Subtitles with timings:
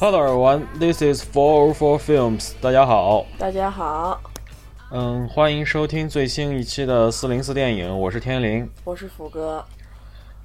[0.00, 2.52] Hello everyone, this is Four Four Films。
[2.62, 4.20] 大家好，大家好，
[4.90, 9.62] 嗯，欢迎收听最新一期的四零四电影，我是天灵，我是福哥。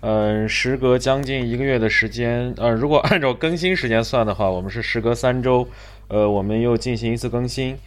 [0.02, 5.66] 嗯，时隔将近一个月的时间，呃，如果 按照更新时间算的话，我们是时隔三周，
[6.10, 7.78] 呃，我们又进行一次更新。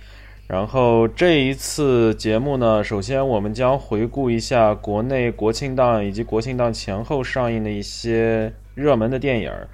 [0.47, 9.67] 然后这一次节目呢，首先我们将回顾一下国内国庆档以及国庆档前后上映的一些热门的电影儿。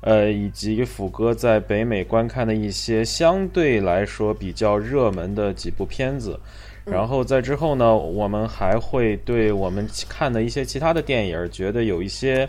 [0.00, 6.38] 呃，以及斧哥在北美观看的一些相对来说比较热门的几部片子，
[6.84, 12.48] 然后在之后呢，我们还会对我们看的一些其他的电影觉得有一些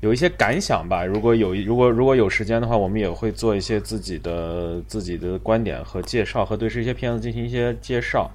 [0.00, 1.04] 有一些感想吧。
[1.04, 8.28] 如果有如果如果有时间的话，我们也会做一些自己的自己的观点和介绍，和对这些片子进行一些介绍。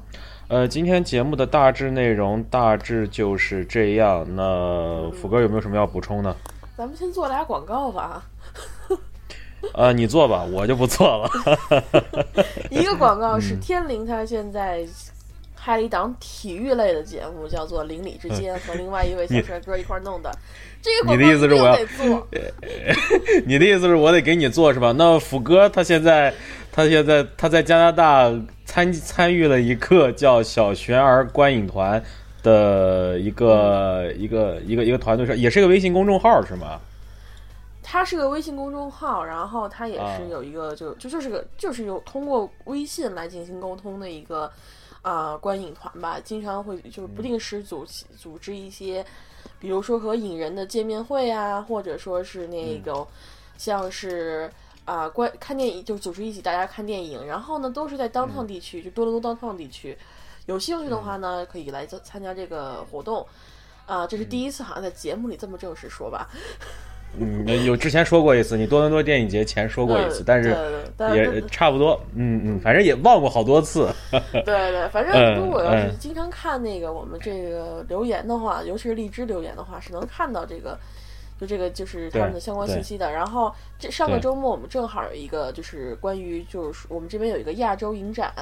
[0.54, 4.24] 呃，今天节目的大致内容大致就是这样。
[4.36, 6.36] 那福哥有没有什么要补充呢？
[6.78, 8.24] 咱们先做俩广告吧。
[9.74, 11.28] 呃，你做吧，我就不做了。
[12.70, 14.86] 一个广告是天灵，他现在
[15.56, 20.32] 开了一档体育类的节目，叫做《邻里之间》， 和另外一位小帅哥一块弄的。
[20.84, 22.28] 这个你的意思是我要做？
[23.48, 24.94] 你的意思是我得给你做是吧？
[24.96, 26.32] 那福哥他现在
[26.74, 28.30] 他现在他在加拿大
[28.66, 32.04] 参参与了一个叫小璇儿观影团。
[32.44, 36.78] 的一个一个一个一个团队是，也是个微信公众号是吗？
[37.82, 44.52] 它是个微信公众号，然后它也是有一个就就就是个就是有通过微信来进行沟通的一个
[45.02, 47.86] 啊观影团吧，经常会就是不定时组
[48.18, 49.06] 组织一些，
[49.58, 53.08] 比如说和影人的见面会啊，或者说是那种
[53.58, 54.52] 像是
[54.86, 59.98] 啊观看电影就组织一起大家看电影，然后呢都是在当趟地区，就多伦多当趟地区。
[60.46, 63.26] 有兴趣的话呢，可以来参参加这个活动，
[63.86, 66.30] 啊，这是第一次好像在节目里这么正式说吧。
[67.16, 70.50] 嗯，有之前说过一次，你多伦多电影节前说过一次，但是
[71.14, 73.88] 也差不多，嗯嗯，反正也忘过好多次。
[74.34, 80.76] 对对，反正如果要是经常看那个我们这个留言的话，尤其是荔枝留言的话，是能看到这个，
[81.44, 83.12] 就这个就是他们的相关信息的。
[83.12, 88.34] 然后这上个周末我们正好有一个就是关于就是我们这边有一个亚洲影展，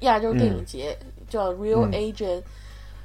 [0.00, 0.96] 亚洲电影节。
[1.30, 2.42] 叫 Real Agent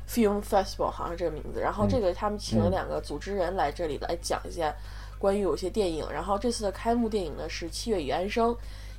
[0.10, 1.62] Film Festival，好像这个名字。
[1.62, 4.74] 然后这个他们请了两个组织人来这里来讲一下
[5.20, 6.04] 关于有些电影。
[6.12, 8.52] 然后这次的开幕电影呢是《七月与安生》，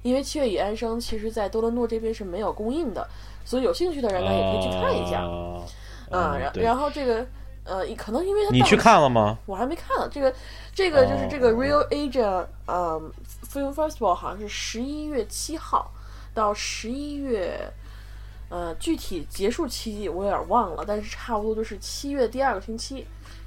[0.03, 3.05] 因为《七月与安生》其实在多伦多这边是没有公映的，
[3.45, 5.25] 所以有兴趣的人呢也可以去看一下。
[6.13, 7.27] 嗯，然然后这个
[7.67, 9.39] 呃，可能因为你去看了吗？
[9.47, 10.09] 我还没看呢。
[10.11, 10.33] 这个
[10.73, 13.13] 这个就是这个 Real Agent 嗯
[13.53, 15.93] Film Festival，好像是十一月七号
[16.33, 17.73] 到十一月。
[18.49, 23.05] 呃，具体结束期我有点忘了，但是差不多就是七月第二个星期，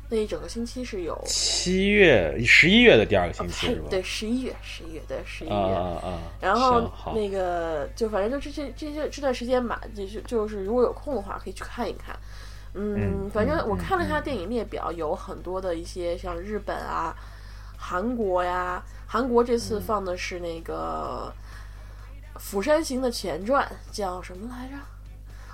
[0.10, 3.88] 那一整个星期是有七月十一月的第二个星期是吧？
[3.90, 5.54] 对，十一月，十一月，对，十一月。
[5.54, 6.20] 啊啊！
[6.42, 12.14] 然后那个就反正就这这这些这段时间吧，就是就是如果有空的话可以去看一看。
[12.74, 17.16] 嗯，反正我看了一下电影列表，有很多的一些像日本啊、
[17.78, 21.32] 韩国呀，韩国这次放的是那个。
[22.42, 24.76] 《釜山行》的前传叫什么来着？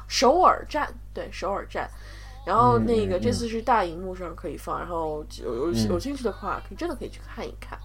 [0.07, 1.89] 首尔站，对，首尔站。
[2.45, 7.79] 然后那个这次是大荧幕上可以放，然后有有有兴趣的话，可以真的可以去看一看。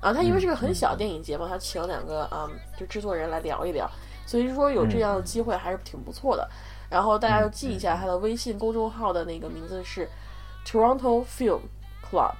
[0.00, 3.90] 啊，他因为是个很小电影节嘛，他请了两个嗯，就制作人来聊一聊，
[4.24, 6.48] 所以说有这样的机会还是挺不错的。
[6.94, 10.08] 然后大家要记一下他的微信公众号的那个名字是
[10.64, 11.58] Toronto Film
[12.08, 12.30] Club，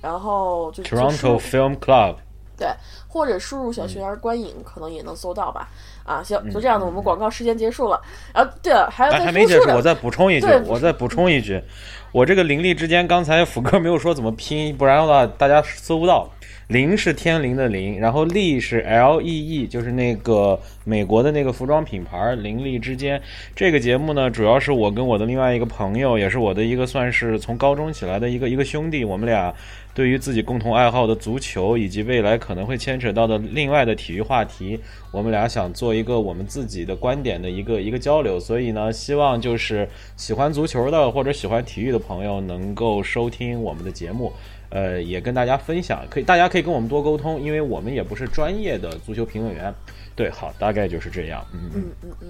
[0.00, 2.14] 然后就 Toronto Film Club。
[2.56, 2.68] 对，
[3.08, 5.68] 或者输入“小学员观影”可能也能搜到吧。
[6.04, 8.00] 啊，行，就这样的，我们广告时间结束了。
[8.32, 11.60] 然后，对了，还有还没结束，我再补充一句，我再补充一句，
[12.10, 16.30] 我这个灵力之间，刚才福哥没有说怎么拼，不然的话大家搜不到。
[16.68, 23.20] 灵是天灵的灵，然后力是 L E E，就是那个美国的那个服装品牌灵力之间。
[23.56, 29.54] 这个节目呢，主要是我跟我的另外一个朋友，也是我的一个算是从高中起来的一个一个兄弟，我们俩。
[29.94, 34.78] 对于自己共同爱好的足球，以及未来可能会牵扯到的另外的体育话题，
[35.10, 38.38] 我们俩想做一个我们自己的观点的一个一个交流。
[38.38, 44.32] 所以呢，希望就是喜欢足球的或者喜欢体育的朋友能够收听我们的节目，
[44.70, 46.04] 呃，也跟大家分享。
[46.10, 49.72] 可以，大家可以跟我们多沟通，因为我们也不是专业的足球评论员。
[50.14, 51.46] 对，好，大概就是这样。
[51.52, 52.28] 嗯嗯嗯嗯。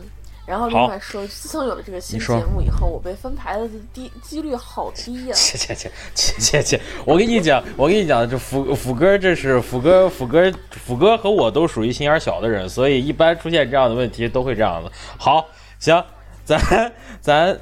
[0.48, 5.32] 然后另外说，自从有了这个新节目以后，我被分牌的低几率好低呀！
[5.36, 6.80] 切切切切切切！
[7.04, 14.90] 我跟你讲， 我跟你讲，这福福哥这是福哥福哥福哥和我都属于心眼小的人，所以一般出现这样的问题都会这样子。
[15.18, 15.46] 好，
[15.78, 16.02] 行，
[16.44, 17.60] 咱咱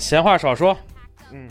[0.00, 0.76] 闲话少说，
[1.30, 1.48] 嗯。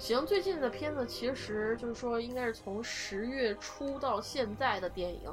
[0.00, 5.30] 行，最近的片子其实就是说，应该是从十月初到现在的电影，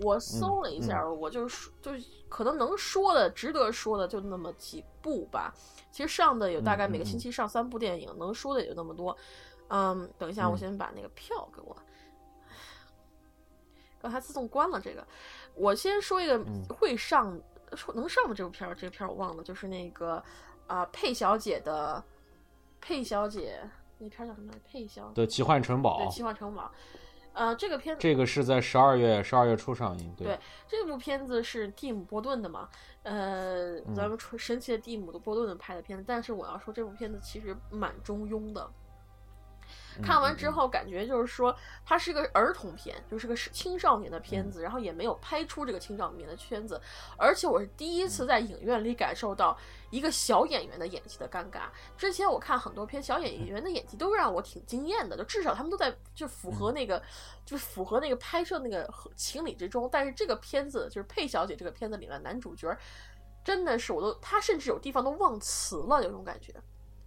[0.00, 5.54] 我搜了一下，我就是就是可能能说的、值得说的就那么几部吧。
[5.92, 9.16] 其实上的有大概每个星期上三部电影，能说的也就那么多。
[9.68, 11.76] 嗯，等一下，我先把那个票给我。
[14.02, 15.06] 刚才自动关了这个，
[15.54, 17.40] 我先说一个会上
[17.74, 20.20] 说能上的这部片儿，这个片儿我忘了，就是那个
[20.66, 22.02] 啊佩小姐的
[22.80, 23.60] 佩小姐
[24.00, 24.52] 那片叫什么？
[24.64, 25.98] 佩小的奇幻城堡。
[25.98, 26.70] 对，奇幻城堡。
[27.32, 30.12] 呃，这个片子这个是在十二月十二月初上映。
[30.16, 30.36] 对，
[30.66, 32.68] 这部片子是蒂姆·波顿的嘛？
[33.04, 38.68] 呃，咱们神奇的蒂姆的波顿拍的片子，但是我要说这部片子其实蛮中庸的。
[40.02, 41.54] 看完之后，感觉就是说，
[41.84, 46.80] 它是个儿童片，就是个青少年的片子，然后也没有拍出这个青少年的圈子。
[47.16, 49.56] 而且我是第一次在影院里感受到
[49.90, 51.62] 一个小演员的演技的尴尬。
[51.96, 57.02] 之前我看很多片，小演员的演技都让我挺惊艳的，就至少他们都在就符合那个，
[57.44, 59.88] 就是符合那个拍摄那个情理之中。
[59.90, 62.76] 但是这个片子就是佩小姐这个片子里面男主角，
[63.44, 66.54] 真的是我都他甚至有地方都忘词了，有种感觉，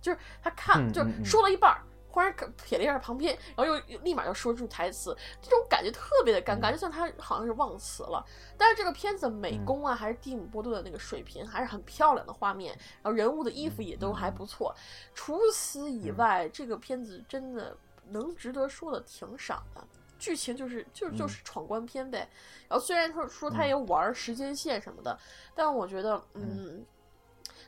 [0.02, 1.82] 就是他看就说了一半。
[2.14, 8.24] 忽然瞥了一下旁边，然后又立马就说出台词，这种感觉特别的尴尬，就像他好像是忘词了。
[8.56, 14.76] 但是这个片子美工啊，还是蒂姆·波顿的那个水平，还是很漂亮的画面，然后人物的衣服也都还不错。
[15.16, 17.76] 除此以外，这个片子真的
[18.10, 19.84] 能值得说的挺少的，
[20.20, 22.30] 剧情就是就就是闯关片呗。
[22.70, 25.18] 然后虽然他说他也玩时间线什么的，
[25.56, 26.86] 但我觉得嗯。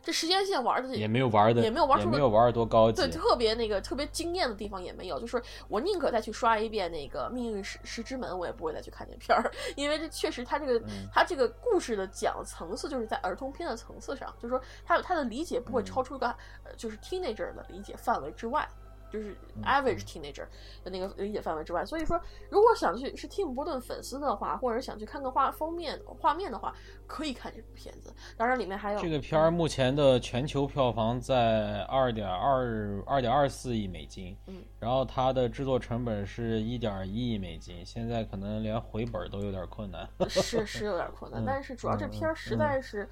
[0.05, 5.19] 这时间线玩的也没有玩的，也没有玩出没有玩的多高级，对，特别那个特别惊艳的地方也没有。
[5.19, 10.79] 就是我宁可再去刷一遍那个《命运石石之门》，我也不会再去看这片儿， 因为这确实它这个
[11.11, 16.35] 它这个故事的讲层次就是在儿童片的层次上，就是说它它的理解不会超出一个
[16.77, 18.67] 就是 teenager 的理解范围之外。
[19.15, 20.45] 就是 average teenager
[20.83, 22.19] 的那个理解范围之外，所以说，
[22.49, 26.75] 如果想去是蒂姆·波顿粉丝的话，或者想去看看画封面画面的话，
[27.07, 28.13] 可以看这部片子。
[28.35, 40.09] 当然，里面还有这个片儿目前的全球票房在二点二二点二四亿美金，嗯，然后它的制作成本是一点一亿美金，现在可能连回本都有点困难。
[40.27, 43.09] 是是有点困难， 但是主要这片儿实在是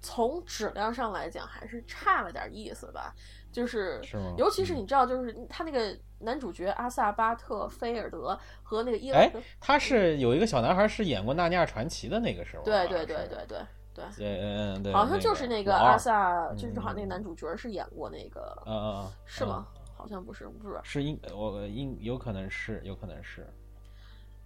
[0.00, 3.14] 从质量上来讲还是差了点意思吧。
[3.52, 4.00] 就是，
[4.36, 12.62] 尤其是你知道，就是他那个男主角阿萨巴特·菲尔德和那个伊哎，他是有一个小男孩是演过《纳尼亚传奇》的那个是吗？
[12.64, 13.58] 对对对对对
[13.92, 19.66] 对，嗯嗯对，好像就是那个阿萨，就是好像那个男主角是演过那个，嗯嗯，是吗？
[19.96, 23.46] 好像不是，不是，是应我应有可能是，有可能是。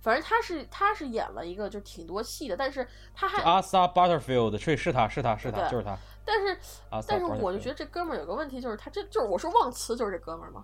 [0.04, 5.96] 反正他是他是演了一个就挺多戏的，但是他还阿萨巴特菲尔德，是是他是他是他就是他。
[6.26, 6.58] 但是
[7.06, 10.62] 但是我就觉得这哥们儿有个问题，就是他这就是我说忘词就是这哥们儿嘛。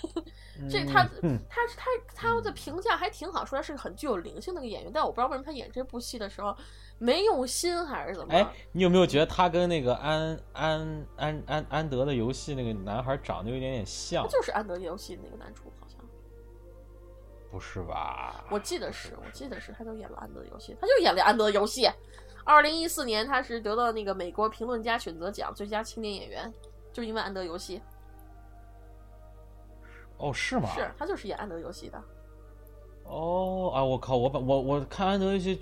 [0.70, 1.04] 这他
[1.48, 6.54] 他他他的评价还挺好，说他是个很具有灵性的个演员，但我不知道为什么他演这部戏的时候
[6.98, 8.34] 没用心还是怎么。
[8.34, 14.26] 哎，你有没有觉得他跟那个安安安安安德的游戏那个男孩长得有一点点像？
[14.28, 15.62] 就是安德游戏那个男主。
[17.56, 18.44] 不是吧？
[18.50, 21.86] 我记得是，我记得是，他就演了《安德的游戏》，他就演了《安德的游戏》。
[22.44, 26.52] 二零一四年，他是得到那个美国评论家选择奖最佳青年演员，
[26.92, 27.78] 就因为《安德游戏》。
[30.18, 30.68] 哦，是吗？
[30.74, 31.98] 是他就是演《安德游戏》的。
[33.04, 33.82] 哦啊！
[33.82, 34.16] 我靠！
[34.18, 35.56] 我把我我看《安德游戏》，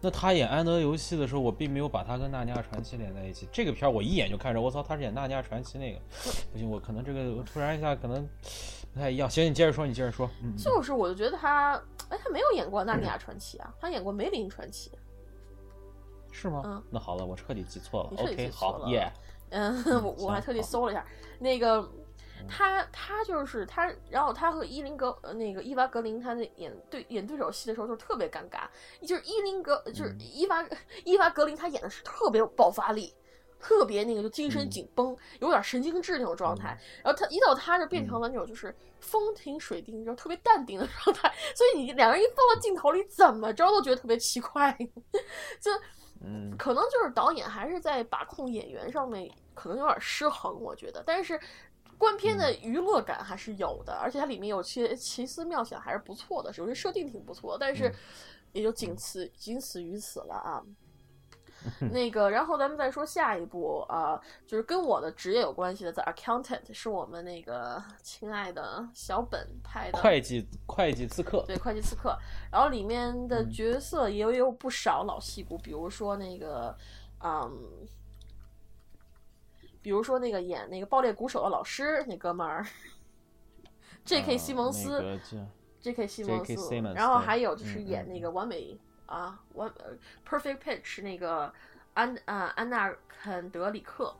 [0.00, 3.48] 那他演《安德游戏》的时候，我并没有把他跟《纳尼亚传奇》连在一起。
[3.52, 6.00] 这个片儿我一眼就看着，我操，他是演《纳尼亚传奇》那个。
[6.50, 8.28] 不行，我可能这个突然一下可能。
[8.96, 10.26] 不太一样，行，你接着说，你接着说。
[10.56, 11.74] 就是，我就觉得他，
[12.08, 14.90] 哎，他没有演过《纳尼亚传奇》啊，他演过《梅林传奇》，
[16.34, 16.62] 是吗？
[16.64, 18.10] 嗯，那好了，我彻底记错了。
[18.16, 19.12] OK，好，耶。
[19.50, 21.04] 嗯，我我还特地搜了一下，
[21.38, 21.86] 那个
[22.48, 28.66] 他他就是他，然后他和伊林格那个伊娃格林，他那演对演对手戏的时候就特别尴尬，
[29.06, 30.66] 就是伊林格就是伊娃
[31.04, 33.12] 伊娃格林，他演的是特别有爆发力。
[33.58, 36.78] 特别那个就精神紧绷，有点神经质那种状态。
[37.02, 41.32] 然后他一到他就变成了那种就是风停水定，就特别淡定的状态。
[41.56, 44.72] 所以你两个人一放到镜头里，怎么着都觉得特别奇怪。
[45.60, 45.70] 就，
[46.20, 51.02] 嗯，可能就是导演还是在把控演员上面可能有点失衡，我觉得。
[51.06, 51.40] 但是
[51.98, 56.52] 观片的娱乐感还是有的，而且它里面有些奇思妙想，还是不错的。
[56.58, 57.92] 有些设定挺不错，但是
[58.52, 60.62] 也就仅此仅此于此了啊。
[61.92, 72.16] 那个，然后咱们再说下一部啊，就是跟我的职业有关系的，《The Accountant》是我们那个亲爱的小本拍的会计会计刺客，对会计刺客。
[72.52, 76.76] 然后里面的角色也有不少老戏骨，比如说那个，
[77.24, 77.86] 嗯，
[79.82, 82.64] 比如说那个演那个爆裂鼓手的老师那哥们儿，
[84.04, 84.38] J.K.
[84.38, 85.18] 西蒙斯、那个
[85.80, 86.06] J.K.
[86.06, 89.96] 西蒙斯然后还有就是演那个完美啊完呃
[90.28, 91.52] Perfect Pitch 那个
[91.94, 94.14] 安啊安娜肯德里克，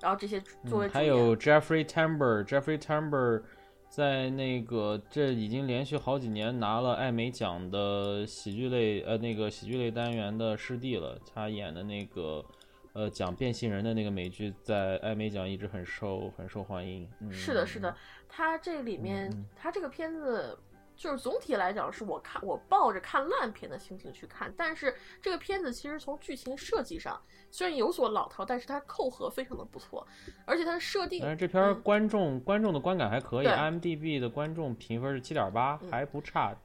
[0.00, 3.42] 然后这些作为还有 Jeffrey Tambor，Jeffrey Tambor
[3.88, 12.44] 在那个这已经连续好几年拿了艾美奖的喜剧类呃那个喜剧类单元的师弟了，他演的那个
[12.92, 17.08] 呃讲变性人的那个美剧，在艾美奖一直很受很受欢迎。
[17.20, 17.96] 嗯、是的，是的，
[18.28, 20.58] 他这里面，他这个片子
[20.96, 30.06] 就是总体来讲，是我看我抱着看烂片的心情去看，但是这个片子其实从剧情设计上虽然有所老套，但是它扣合非常的不错，
[30.46, 36.56] 而且它的设定，但是这片观众、观众的观感还可以，IMDB 的观众评分是七点八，还不差。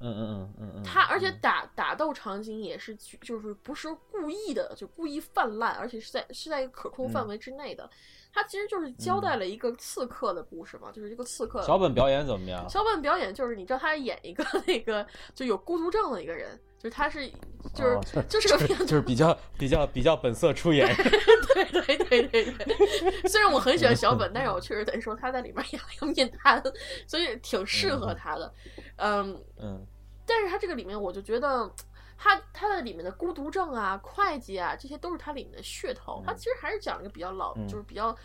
[0.00, 0.82] 嗯嗯嗯嗯嗯。
[0.84, 7.88] 他而且打打斗场景也是去就是不是故意的，就故意泛滥，而且是在是在一个可控范围之内的。
[8.32, 11.62] 他其实就是交代了一个刺客的故事嘛，就是一个刺客。
[11.62, 12.68] 小本表演怎么样？
[12.68, 17.28] 小本表演就是你知道他演一个 那个就有孤独症的一个人，就是他是
[17.74, 20.86] 就是、哦就是个就是比较 比较比较本色出演。
[20.94, 23.28] 对对对对对。
[23.28, 26.62] 虽然我很喜欢小本，但是我确实得说他在里面演了一个面瘫，
[27.06, 28.52] 所以挺适合他的。
[28.96, 29.86] 嗯，嗯
[30.26, 31.70] 但是他这个里面我就觉得。
[32.18, 36.22] 他他的里面的孤独症啊、会计啊，这些都是他里面的噱头。
[36.26, 38.16] 他其实还是讲一个比较老，嗯就是比较，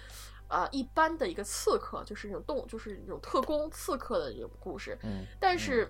[0.47, 4.97] 呃，一般的一个刺客，就是那种动，就是那种特工刺客的这种故事。
[5.03, 5.25] 嗯。
[5.41, 5.85] 但是，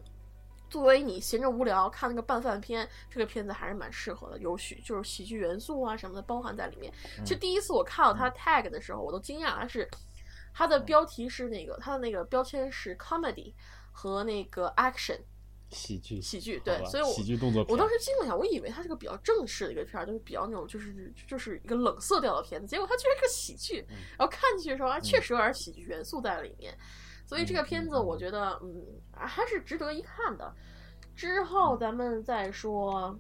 [0.72, 6.92] 作为你闲着无聊看那个拌饭片，这个片子还是蛮适合的，有喜就是喜剧元素啊什么的包含在里面。
[7.20, 9.88] 嗯其实第一次我看到它 tag 的时候，我都惊讶，它是
[10.54, 13.54] 它的标题是那个它的那个标签是 comedy
[13.92, 15.20] 和那个 action
[15.72, 17.74] 喜剧，喜剧，对所以我喜剧动作片。
[17.74, 23.96] 我当时惊了一下，我以为它是个比较正式的一个片儿，就是比较那种就是就是一个冷色调的片子，结果它居然是个喜剧，嗯。
[24.18, 26.78] 然后看进去的时候，啊确实有点喜剧元素在里面，
[27.32, 28.84] 所以这个片子我觉得嗯
[29.14, 30.54] 还是值得一看的。
[31.16, 33.18] 之后咱们再说。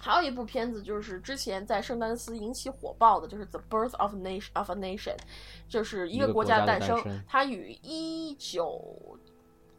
[0.00, 5.16] 还有一部片子，就是之前在圣丹斯引起火爆的，就是《The Birth of Nation of a Nation》，
[5.66, 7.02] 就是一个国家的诞生。
[7.26, 9.18] 它与一九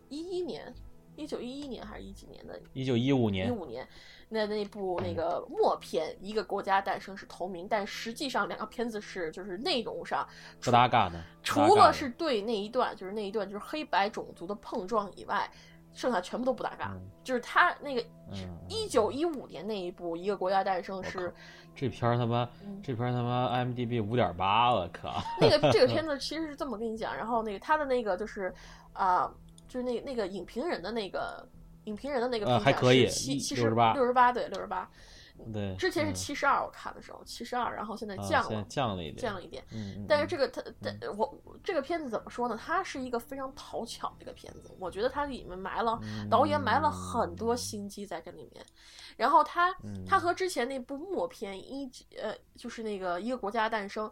[0.10, 0.74] 一一年、
[1.16, 3.88] 一九一一年还是一几年的一九一五年一年，五年，
[4.28, 10.28] 那那部那个默片《一个国家诞生》是同名，但实际上两个片子是就是内容上
[10.62, 11.22] 不搭嘎的。
[11.44, 15.50] 除了是对那一段就是那一段就是黑白种族的碰撞以外，
[15.94, 16.92] 剩下全部都不搭嘎。
[16.94, 18.02] 嗯就是他那个
[18.32, 18.38] 嗯
[18.70, 21.34] 一九一五年那一部《一个国家诞生》是
[21.76, 25.22] 这片儿他妈，嗯这片儿他妈 IMDB 五点八，我靠！
[25.42, 28.54] 那个这个片 子其实是这么跟你讲，然后那个他的那个就是
[28.94, 29.32] 啊、
[29.68, 31.44] 就是那那个影评人的那个
[31.86, 34.90] 影评人的那个呃评价还可以是七七十68六十八对六十八，
[35.54, 39.64] 对，之前是嗯七十二，我看的时候七十二，然后现在啊降了降了一点，降了一点。
[40.08, 42.58] 但是这个它，但我这个片子怎么说呢？
[42.62, 48.66] 它是一个非常讨巧的一个片子，我觉得它里面埋了嗯导演埋了很多心机在这里面。
[49.18, 54.10] 然后它嗯它和之前那部默片一呃，就是那个一个国家诞生，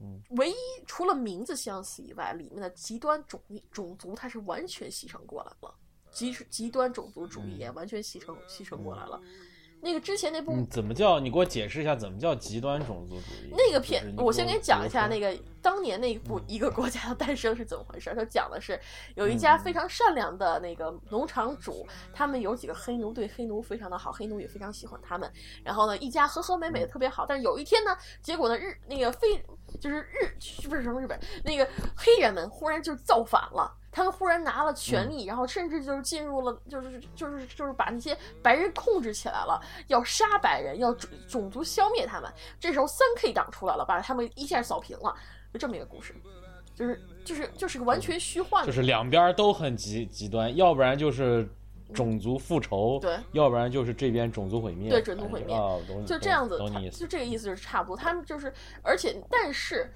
[0.00, 0.54] 嗯，唯一
[0.86, 3.40] 除了名字相似以外，里面的极端种
[3.70, 5.74] 种族它是完全牺牲过来了，
[6.12, 9.20] 极极端种族主义也完全牺牲牺牲过来了。
[9.84, 11.18] 那个之前那部嗯，怎么叫？
[11.18, 13.50] 你给我解释一下，怎么叫极端种族主义？
[13.50, 15.36] 那个片就是，我先给你讲一下那个。
[15.60, 18.12] 当年那部《一个国家的诞生》是怎么回事。
[18.16, 18.78] 它讲的是
[19.14, 25.32] 有一嗯家非常善良的那个农场主，他们有几个黑奴，对黑奴非常的好，黑奴也非常喜欢他们。
[25.62, 27.24] 然后呢，一家和和美美的特别好。
[27.24, 29.40] 但是有一天呢，结果呢，日那个非
[29.80, 33.72] 就是日不是什么日本那个黑人们忽然就造反了。
[33.94, 42.32] 他们忽然拿了权力，然后甚至就是进入了，就是就是就是把那些白人控制起来了，要杀白人，要种种族消灭他们。
[42.58, 45.14] 这时候三 K 党出来了，把他们一下扫平了，
[45.52, 46.14] 就这么一个故事，
[46.74, 51.46] 就是就是就是个完全虚幻的，就是两边都很极极端，要不然就是
[51.92, 55.56] 种族复仇，对要不然就是这边种族毁灭，对种族毁灭
[56.04, 56.58] 就这样子，
[56.90, 57.12] 就。
[57.12, 57.96] 这个意思就是差不多。
[57.96, 59.92] 他们就是，而且但是，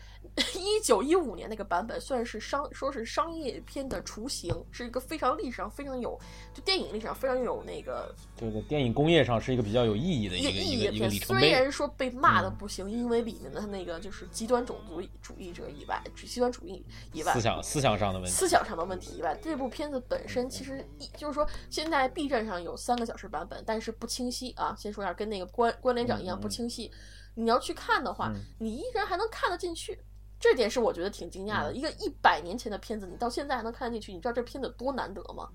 [0.54, 6.18] 一九一五年那个版本算是商说是商业片的雏形，是一个非常历史上非常有
[6.52, 11.10] 就电影历史上非常有那个对对电影工业上是一个比较有意义的一一个个一个一个意义的片。
[11.10, 11.42] 里程碑。
[11.42, 24.74] 虽然说被骂的不行，因为里面的那个就是极端种族主义者以外，极端主义以外，思想思想上的问题，思想上的问题以外，这部片子本身其实一就是说，现在 B 站上有三个小时版本，但是不清晰啊。
[24.78, 26.90] 先说一下，跟那个关关联长一样不清晰。
[27.34, 29.98] 你要去看的话，嗯你依然还能看得进去，
[30.40, 31.72] 这点是我觉得挺惊讶的。
[31.72, 35.48] 嗯一个一百年前的片子，你到现在还能看得进去，你知道这片子多难得吗？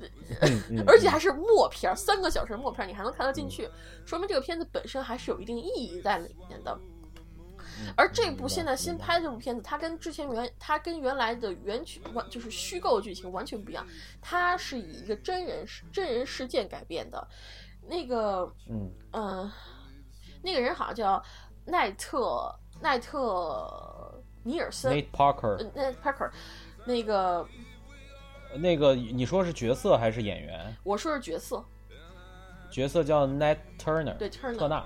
[0.86, 3.68] 而且还是默片儿，三个小时默片儿，你还能看得进去，
[4.06, 6.78] 说明这个片子本身还是有一定意义在里面的。
[7.96, 13.86] 而这部现在新拍的这部片子，它跟之前原它跟原来的原曲完就是虚构剧情完全不一样，
[14.20, 17.28] 它是以一个真人真人事件改编的。
[17.82, 19.50] 那个，嗯嗯，
[20.42, 21.22] 那个人好像叫
[21.64, 26.30] 奈特奈特尼尔森，Nate Parker，那 Parker，
[26.84, 27.46] 那个。
[28.56, 30.76] 那个你说是角色还是演员？
[30.82, 31.64] 我说是角色，
[32.68, 34.84] 角色叫 Nat Turner，对 Turner 特纳。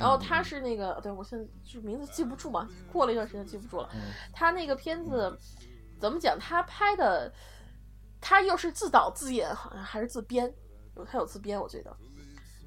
[0.00, 3.88] 然后他是那个，对我现在就名字记不住嘛，过了一段时间记不住了。
[4.32, 5.38] 他那个片子
[6.00, 6.38] 怎么讲？
[6.38, 7.32] 他拍的，
[8.20, 10.52] 他又是自导自演，好像还是自编，
[11.06, 11.96] 他有自编我记得。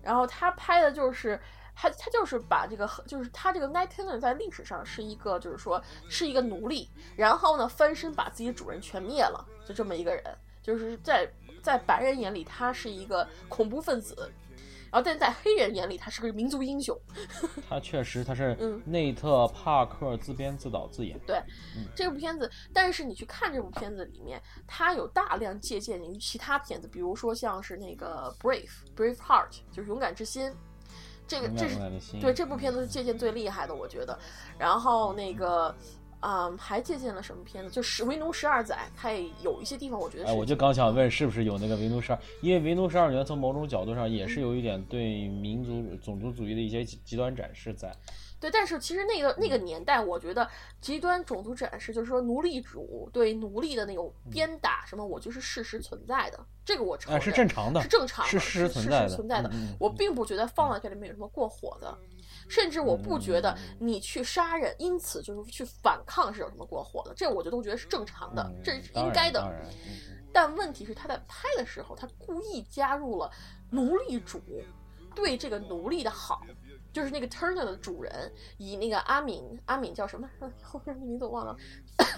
[0.01, 1.39] 然后他拍的就是。
[1.75, 10.23] 他他就是把这个，就是他这个 Night Turner 在历史上是一个，就是说是一个奴隶，然后呢翻身把自己主人全灭了，就这么一个人，
[10.61, 11.27] 就是在
[11.63, 14.31] 在白人眼里他是一个恐怖分子，
[14.93, 16.95] 然后但在黑人眼里他是个民族英雄。
[17.67, 21.19] 他确实他是内特帕克自编自导自演。
[21.25, 21.41] 对，
[21.95, 30.53] 这部片子，但是你去看这部片子里面，他有大量借鉴于其他片子，比如说像是那个 Brave Brave Heart，就是勇敢之心。
[31.25, 31.79] 这个这是
[32.19, 34.19] 对这部片子是借鉴最厉害的，我觉得。
[34.59, 35.75] 然后那个，
[36.25, 37.69] 嗯，还借鉴了什么片子？
[37.69, 40.25] 就是《为奴十二载》，它也有一些地方，我觉得。
[40.25, 42.17] 哎，我就刚想问，是不是有那个《为奴十二》？
[42.39, 47.93] 因为《为奴十二年》从某种角度上也是有一点对民族种族主义的一些极端展示在。
[48.39, 50.45] 对，但是其实那个那个年代，我觉得
[50.81, 59.09] 极端种族展示，就是说奴隶主对奴隶的那种鞭打什么，我就是事实存在的，这个我承认是正常的，是正常的，是事实存在的。
[59.09, 61.97] 存在的，我并不觉得放在这里面有什么过火的，
[62.53, 69.51] 甚至我不觉得你去杀人，因此就是去反抗是有什么过火的，这我就都觉得是正常的，这是应该的。
[70.31, 73.31] 但问题是他在拍的时候，他故意加入了
[73.71, 74.39] 奴隶主
[75.15, 76.43] 对这个奴隶的好。
[76.91, 80.29] 就是那个 Turner 的主人，以那个阿敏，阿敏叫什么？
[80.61, 81.57] 后面的名字我忘了，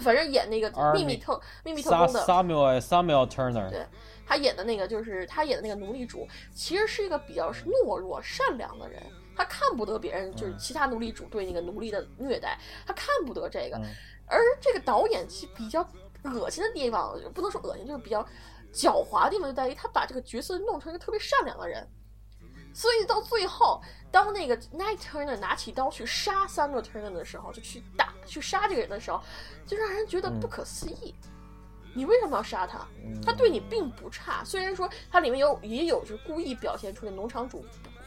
[0.02, 3.70] 反正演那个秘密特秘密特工的 Samuel Samuel Turner。
[3.70, 3.86] 对，
[4.26, 9.02] 他演的那个就是他演的那个奴隶主，其实是一个比较懦弱、善良的人。
[9.36, 13.80] 他看不得别人就是其他奴隶主对那个奴隶的虐待，他看不得这个。
[14.26, 15.86] 而这个导演其实比较
[16.24, 18.20] 恶心的地方，不能说恶心，就是比较
[18.72, 21.86] 狡猾的地方就在于他把这个角色弄成一个特别善良的人。
[22.74, 29.22] 所以到最后，当那个 Night Turner 拿起刀去杀 Samuel Turner 的时候，就去打去杀这个人的时候，
[29.64, 31.14] 就让人觉得不可思议。
[31.94, 32.86] 你为什么要杀他？
[33.24, 34.44] 他对你并不差。
[34.44, 37.64] 虽然说他里面有也有就是故意表现出的农场主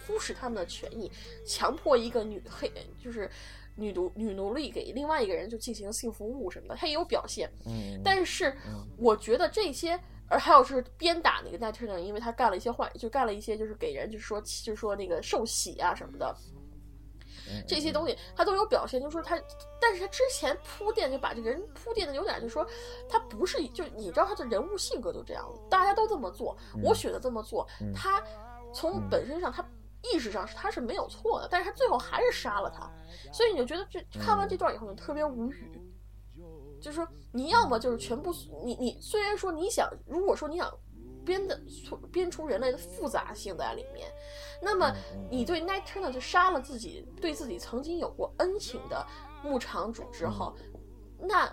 [0.09, 1.11] 忽视他们的权益，
[1.45, 3.29] 强迫一个女黑就是
[3.75, 7.47] 女奴女奴隶给另外一个人就进行性服务什么的，他也有表现。
[8.03, 8.53] 但是
[8.97, 9.97] 我觉得这些。
[10.31, 16.35] 而还有是鞭打那个 Night Turner，因为他干了一些坏，就干了一些就是给人就是说就是说那个受洗啊什么的，
[17.67, 19.41] 这些东西他都有表现，就是说他，
[19.81, 22.63] 但是他之前铺垫就把这个人铺垫的有点就是说
[23.09, 28.23] 他不是就你知道他的人物性格就这样，大家都这么做，我选择这么做，他
[28.71, 29.67] 从本身上他
[30.01, 32.89] 意识上是他是没有错的，但是他最后还是杀了他，
[33.31, 35.81] 所以你就觉得这看完这段以后你特别无语。
[36.81, 38.33] 就是说，你要么就是全部，
[38.63, 40.73] 你你虽然说你想，如果说你想
[41.25, 44.09] 编的出编出人类的复杂性在里面，
[44.61, 44.89] 那么
[45.29, 49.05] 你对 Night Turner 就杀了自己对自己曾经有过恩情的
[49.43, 50.55] 牧场主之后，
[51.19, 51.51] 那，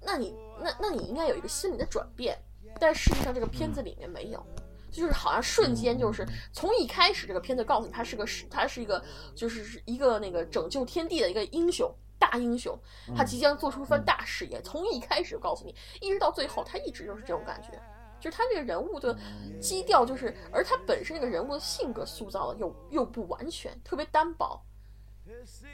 [0.00, 2.42] 那你那那你应该有一个心理的转变，
[2.80, 4.42] 但事实际上这个片子里面没有，
[4.90, 9.02] 就是好像瞬间就是从一开始这个片子告诉你他是个是他是一个
[9.34, 11.92] 就是一个那个拯救天地的一个英雄。
[12.18, 12.76] 大英雄，
[13.14, 14.60] 他即将做出一番大事业。
[14.62, 17.70] 从一开始就告诉你，一直到最后，他一直就是这种感觉，
[18.18, 19.14] 就是他这个人物的
[19.60, 24.58] 基调，就是而他本身这个人物的性格塑造的又又不完全，特别单薄。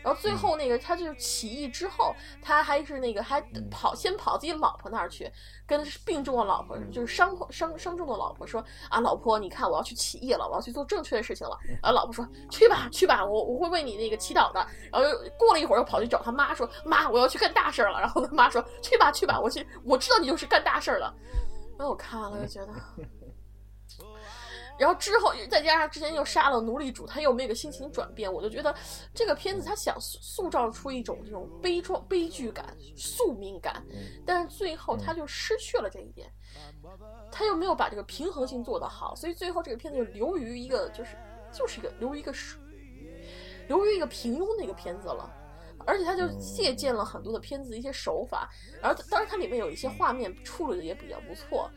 [0.03, 5.31] 然后最后那个他就是起义之后，他还是那个还跑先跑自己老婆那儿去，
[5.67, 11.57] 跟病重的老婆就是伤伤伤重的老婆说啊，老婆你看我要去起义了，我要去做正确的事情了。
[11.83, 14.67] 然后老婆说去吧去吧，我我会为你那个祈祷的。
[14.91, 18.01] 然后又过了一会儿又跑去找他妈说妈我要去干大事了。
[18.01, 21.15] 然后他妈说去吧去吧，我去我知道你就是干大事了。
[21.79, 22.73] 然后我看完了就觉得。
[24.79, 28.75] 然后之后再加上之前又杀了奴隶主，他又没有个心情转变，我就觉得
[29.15, 33.85] 这个片子他想塑造出一种这种悲壮悲剧感、宿命感，
[34.27, 36.31] 但是最后他就失去了这一点，
[37.31, 41.17] 他又没有把这个平衡性做得好，所以最后这个片子就流于一个就是
[41.53, 42.33] 就是一个流于一个
[43.69, 45.31] 流于一个平庸的一个片子了，
[45.87, 51.71] 而且他就借鉴了很多的片子的一些手法，然后当然它里面有一些画面处理的也比较不错。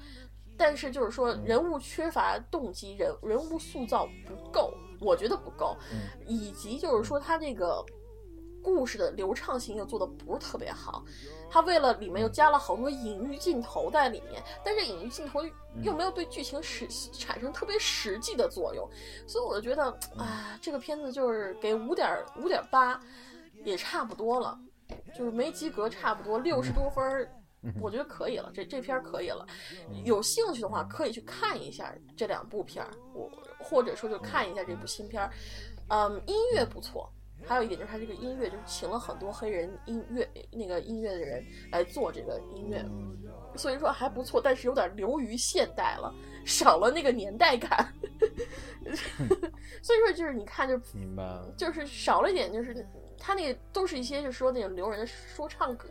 [0.57, 5.75] 但是就是说，人物缺乏动机，人人物塑造不够，我觉得不够，
[6.25, 7.83] 以及就是说他这个
[8.63, 11.03] 故事的流畅性又做的不是特别好，
[11.49, 15.41] 他为了里面又加了好多隐喻镜头在里面，但是隐喻镜头
[15.83, 18.89] 又没有对剧情实产生特别实际的作用，
[19.27, 19.83] 所以我就觉得，
[20.17, 22.99] 啊，这个片子就是给五点五点八
[23.63, 24.57] 也差不多了，
[25.15, 27.29] 就是没及格，差不多六十多分儿。
[27.81, 29.45] 我觉得可以了，这这片可以了。
[30.03, 35.31] 有兴趣的话，可以去看一下这两部片儿，我或者说就看一下这部新片儿。
[35.87, 37.07] 嗯，音乐不错，
[37.45, 42.83] 还有一点就是它这个音乐就是请了很多黑人音乐那个音乐的人来做这个音乐，
[43.55, 47.93] 所以说还不错，但是有点流于现代了，少了那个年代感。
[49.81, 55.87] 所以说就是你看就明白了，就是少了一点，就是他那个都是一些就是说那种留人的说唱歌。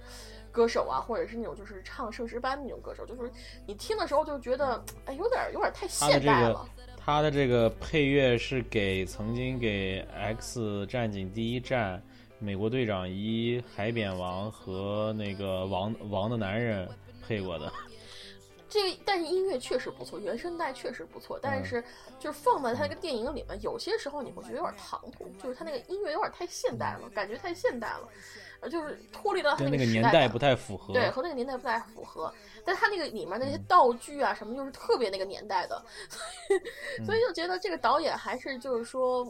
[0.55, 3.29] 歌手啊，或者是那种就是唱圣诗班的那种歌手，就是
[3.67, 6.65] 你听的时候就觉得，哎，有点有点太现代了。
[6.97, 11.97] 他的这个配乐是给曾经给《X 战警：第一战》、
[12.39, 16.87] 《美国队长一》、《海扁王》和那个《王王的男人》
[17.27, 17.71] 配过的。
[18.67, 21.85] 这个，但是音乐确实不错，原声带确实不错，但是
[22.19, 28.09] 就是放在他那个电影里面，有些时候你会觉得有点唐突，就是他那个音乐有点太现代了，感觉太现代了。
[28.69, 32.33] 就是脱离了他那个年代不太符合，对，和那个年代不太符合。
[32.65, 35.85] 但他那个里面那些道具啊什么，就是特别那个年代的，
[37.05, 39.25] 所以就觉得这个导演还是就是说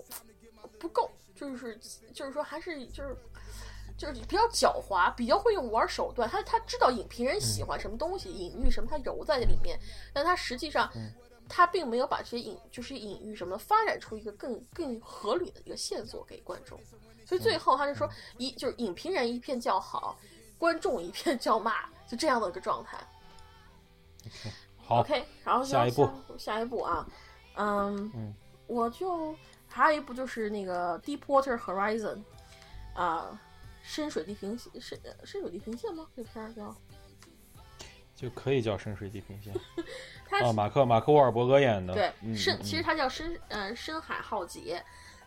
[0.78, 1.78] 不够，就是
[2.12, 3.16] 就是说还是就是
[3.96, 6.28] 就是比较狡猾，比较会用玩手段。
[6.28, 9.78] 他他知道影评人喜欢什么东西，隐喻什么，他揉在里面。
[10.12, 10.88] 但他实际上
[11.48, 16.78] 他并没有把这些隐就是隐喻什么发展出一个更更合理的一个线索给观众。
[17.24, 18.08] 所以最后他就说
[18.38, 20.18] 一就是影评人一片叫好，
[20.58, 22.98] 观众一片叫骂，就这样的一个状态。
[24.86, 26.08] 好，OK，然后下一步，
[26.38, 27.06] 下一步啊，
[27.56, 28.34] 嗯，
[28.66, 29.34] 我就
[29.68, 32.22] 还有一部就是那个 Deepwater Horizon，
[32.94, 33.40] 啊，
[33.82, 36.06] 深水地平线，深深水地平线吗？
[36.14, 36.74] 这片儿叫，
[38.14, 39.54] 就可以叫深水地平线。
[40.44, 44.84] 哦，马克马克沃尔伯格演的，对，深其实它叫深嗯深海浩劫。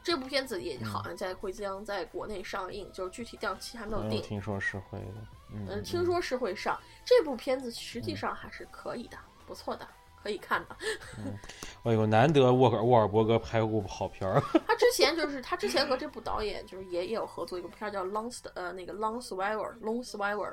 [0.07, 4.21] 这部片子也好像在会将在国内上映，就是具体档期还没有定。
[4.21, 6.79] 听说是会的，嗯，听说是会上。
[7.03, 9.85] 这部片子实际上还是可以的，不错的，
[10.23, 10.77] 可以看的。
[11.83, 14.41] 哎呦，难得沃尔沃尔伯格拍过部好片儿。
[14.65, 20.51] 他之前就是他之前和这部导演就是也也有合作一个片儿叫《Long》呃那个《Long Survivor》《Long Survivor》，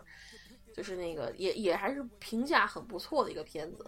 [0.75, 3.87] 就是那个也也还是评价很不错的一个片子。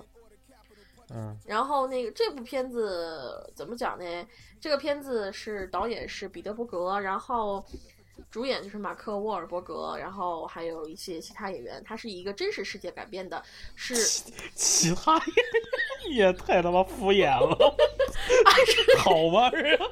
[1.14, 4.04] 嗯，然后那个这部片子怎么讲呢？
[4.60, 7.64] 这个片子是导演是彼得伯格，然后
[8.30, 11.80] 主演就是马克沃尔伯格，然后还有一些其他演员。
[11.86, 13.40] 它是以一个真实世界改编的，
[13.76, 13.94] 是
[14.54, 15.34] 其他演
[16.10, 17.76] 员也太他妈敷衍了，
[18.98, 19.86] 好 玩啊？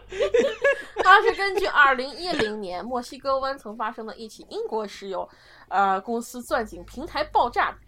[0.96, 5.28] 它 是根据二零一零年墨西哥湾曾发生的一起英国石油
[5.68, 7.78] 呃公司钻井平台爆炸。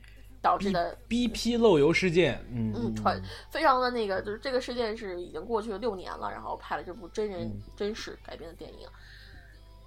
[0.46, 8.88] 导致的 BP 漏油事件，嗯嗯，传非常的那个，就是这个事件是已经过去了六年了，然后拍了这部真人真实改编的电影。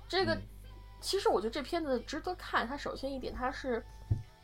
[0.05, 0.37] 这个
[0.99, 2.67] 其实我觉得这片子值得看。
[2.67, 3.81] 它首先一点，它是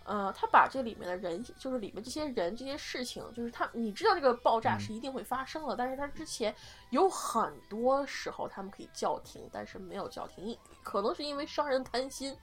[0.05, 6.55] 呃，它把这里面的人，就是里面这些人这些事情，就是他你知道这个爆炸是一定会发生的，但是他之前
[6.91, 12.33] 有很多时候他们可以叫停，但是没有叫停，可能是因为商人贪心。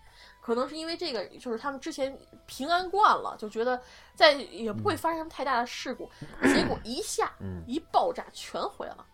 [0.43, 3.81] 可能是因为这个，就是他们之前平安惯了，就觉得
[4.15, 6.11] 在也不会发生什么太大的事故，
[6.43, 7.33] 结果一下
[7.65, 9.07] 一爆炸全毁了，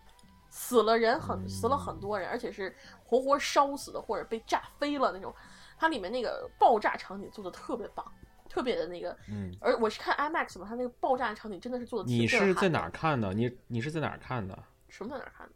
[0.49, 5.31] 死了人很死了很多人，而且是活活烧死的或者被炸飞了那种。
[5.77, 8.03] 它里面那个爆炸场景做的特别棒，
[8.49, 12.09] 特别的那个，嗯，而我是看 IMAX 嘛，它那个爆炸场景真的是做的。
[12.09, 13.33] 你是在哪儿看的？
[13.33, 14.57] 你你是在哪儿看的？
[14.89, 15.53] 什么在哪儿看的？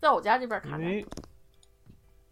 [0.00, 1.06] 在我家这边看的。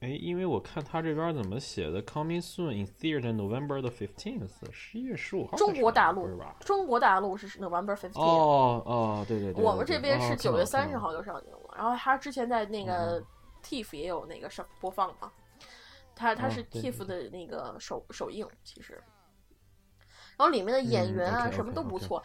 [0.01, 5.59] 哎，因为我看他这边怎么写的，Coming soon in theater November the fifteenth，十一月十五号。
[5.59, 6.57] 中国大陆是吧？
[6.61, 8.19] 中国大陆是 November fifteenth。
[8.19, 9.63] 哦哦，对对对。
[9.63, 13.23] 我们这边是九月三十号就上映了，然后他之前在那个
[13.63, 15.31] TIFF 也有那个上播放嘛，
[16.17, 18.95] 他他是 TIFF 的那个首首映，其实。
[20.39, 22.23] 然后里面的演员啊什么都不错，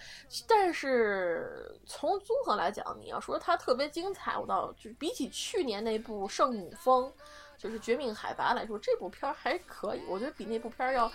[0.48, 7.04] 但是从综合来讲，你要说它特别精彩，我倒就比起去年那部《圣母峰》。
[7.66, 11.12] 就是《绝命海拔》来说，这部片儿还可以，我觉得比那部片儿要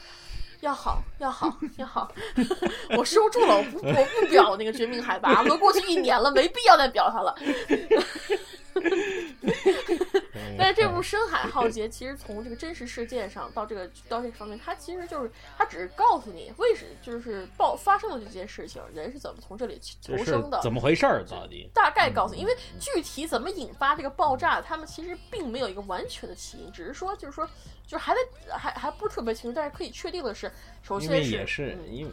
[0.63, 2.13] 要好，要好，要好。
[2.99, 7.33] 我收住了，我不，我不表那个《绝命海拔》，都过去一年了，没必要再表它了。
[10.59, 21.69] 但是这部《深海浩劫》其实从这个真实事件上到这个到这个方面，它其实就是它只是告诉你为什就是爆发生了这件事情，人是怎么从这里求生的，怎么回事儿到底？
[21.75, 27.47] 大概告诉你，因为具体怎么引发这个爆炸，他们其实并没有一个完全的起因，只是说就是说
[27.87, 30.51] 就是还在还还不是特别清楚，但是可以确定的是，
[30.83, 32.13] 首先是也是因为。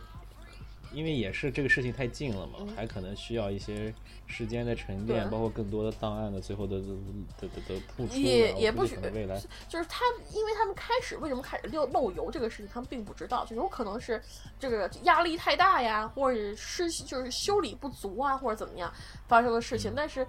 [0.94, 3.94] 因为也是这个事情太近了嘛，还可能需要一些
[4.26, 8.16] 时间的沉淀，包括更多的档案的最后的的的的铺出。
[8.16, 10.00] 也也不许未来，就是他，
[10.34, 14.22] 因为他们开始为什么开始漏漏油这个事情，他们并不知道，就有可能是
[14.60, 18.92] 这个压力太大呀，或者是就是修理不足啊，或者怎么样
[19.28, 20.26] 发生的事情，但是。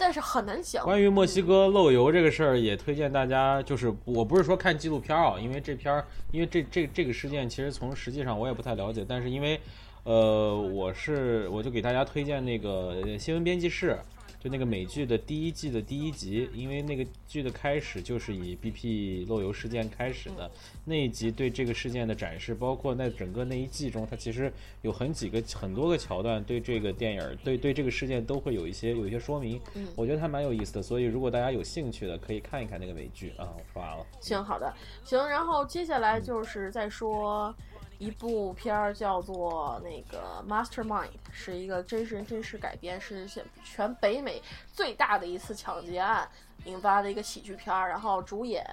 [0.00, 0.82] 但是很难讲。
[0.82, 9.60] 关于墨西哥漏油这个事儿，也推荐大家，就是我不是说看纪录片啊，因为这片儿，因为这这这个事件其实从实际上我也不太了解，但是因为，
[10.04, 13.98] 呃，我是我就给大家推荐那个新闻编辑室。
[14.42, 20.50] 就那个美剧的第一季的第一集，因为那个剧的开始就是以 BP 漏油事件开始的
[20.86, 24.50] 那一集，对这个事件的展示，包括那整个那一季中，它其实
[24.80, 29.60] 有很几个很多个桥段，对这个电影，对对这个事件都会有一些有一些说明。
[29.74, 33.44] 嗯，我觉得还蛮有意思的，所以如果大家有兴趣的，可以看一看那个美剧啊。
[33.54, 34.06] 我说完了。
[34.20, 34.74] 行，好的，
[35.04, 37.54] 行，然后接下来就是再说。
[38.00, 43.28] 一部片儿叫做那个《Mastermind》，是一个真实人真实改编，是
[43.62, 46.26] 全北美最大的一次抢劫案
[46.64, 47.90] 引发的一个喜剧片儿。
[47.90, 48.66] 然后主演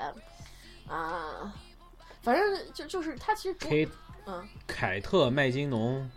[0.87, 1.53] 啊，
[2.21, 3.67] 反正就就是他其实主
[4.27, 6.09] 嗯，凯特麦金农，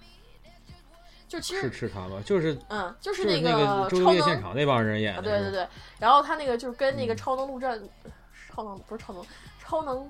[1.26, 2.22] 就其实是是他吗？
[2.24, 5.22] 就是嗯，就是那个超能现场那帮人演的。
[5.22, 5.66] 对对对，
[5.98, 7.76] 然后他那个就是跟那个超能陆战，
[8.48, 9.26] 超能不是超能，
[9.58, 10.08] 超能。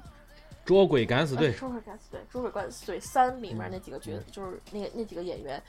[0.71, 5.61] 捉鬼敢死队，捉鬼敢死队，捉鬼敢死队三里面那几个角，就是那个那几个演员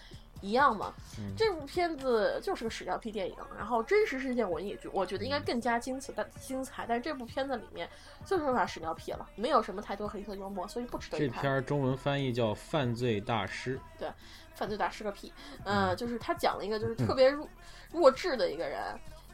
[0.42, 0.94] 一样嘛。
[1.36, 6.86] 这部片子就是个屎尿屁电影，然后真实事件我也觉我觉得应该更加精彩，但精彩。
[6.88, 7.90] 但是这部片子里面
[8.28, 11.42] 就是有点屎尿屁了，没有什么太多黑色幽默，所以不值得一看。
[11.42, 14.08] 这片中文翻译叫《犯罪大师》，对，
[14.54, 15.34] 犯罪大师个屁。
[15.64, 17.50] 嗯，就是他讲了一个就是特别弱
[17.92, 18.80] 弱智的一个人。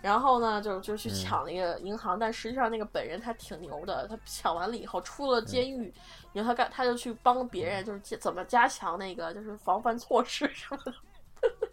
[0.02, 5.92] 然后呢，就就去抢那个银行，但实际上那个本人他挺牛的，他抢完了以后出了监狱，
[6.34, 10.94] 然后他干他就去帮别人，就是怎么加强那个就是防范措施什么的。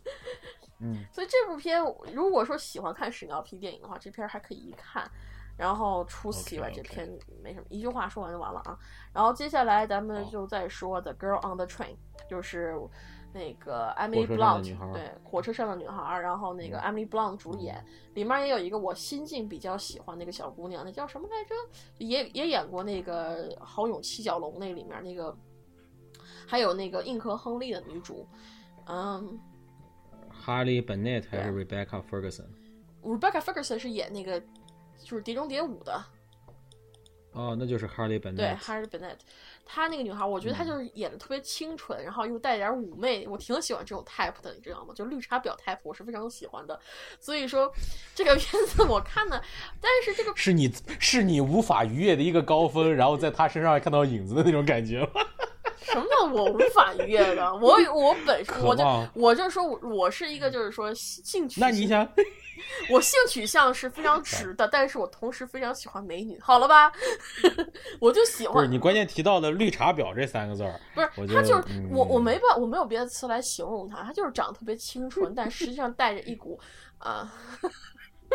[0.81, 1.81] 嗯，所以这部片
[2.13, 5.09] 如果说喜欢看屎尿屁电影的话，这片还可以一看。
[5.57, 7.09] 然后除此以外，这片
[7.43, 8.77] 没什么，一句话说完就完了啊。
[9.13, 11.95] 然后接下来咱们就再说《The Girl on the Train》，
[12.29, 12.75] 就是。
[13.35, 21.55] 那个 Emily Blunt 对火车上的女孩，然后那个 Emily Blunt 主演，里面也有一个我心境比较喜欢那个小姑娘，那叫什么来着？
[21.99, 25.37] 也也演过那个《豪勇七角龙》那里面那个，
[26.47, 28.25] 还有那个硬壳亨利的女主，
[28.87, 29.37] 嗯
[30.45, 34.41] ，Harley Bennett 还是 Rebecca Ferguson？Rebecca Ferguson 是演那个
[35.03, 36.05] 就是《碟中谍五》的。
[37.33, 38.37] 哦，那就是 Harley Bennett。
[38.37, 39.19] 对，Harley Bennett。
[39.65, 44.93] 她那个女孩，我觉得她就是演的特别清纯，然后又带点妩媚，我挺喜欢这种 type 的，你知道吗？
[44.95, 46.79] 就绿茶婊 type，我是非常喜欢的。
[47.19, 47.73] 所以说，
[48.15, 49.43] 这个片子我看的，
[49.81, 55.23] 但是这个是你是你无法逾越的一个高峰，然后在她身上看到影子的那种感觉吗？
[55.85, 57.55] 什么叫我无法逾越的？
[57.57, 61.61] 我我本身我就我就说我我是一个就是说兴趣。
[61.61, 62.07] 那你想？
[62.89, 66.91] 我性取向是非常直的，但是我同时非常喜欢美女，好了吧？
[68.01, 68.55] 我就喜欢。
[68.55, 76.59] 不是你关键提到的“绿茶婊”这三个字儿，不是他就是我，我没办，我没有别的词来形容他，他就是长得特别清纯，但实际上带着一股
[76.99, 77.31] 啊。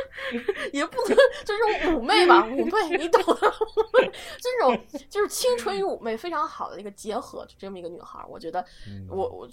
[0.73, 3.39] 也不能就是妩媚吧，妩媚你懂的，
[4.39, 8.63] 这种就是青春与妩媚非常好的一个结合，就这么一个女孩，我觉得
[9.09, 9.47] 我我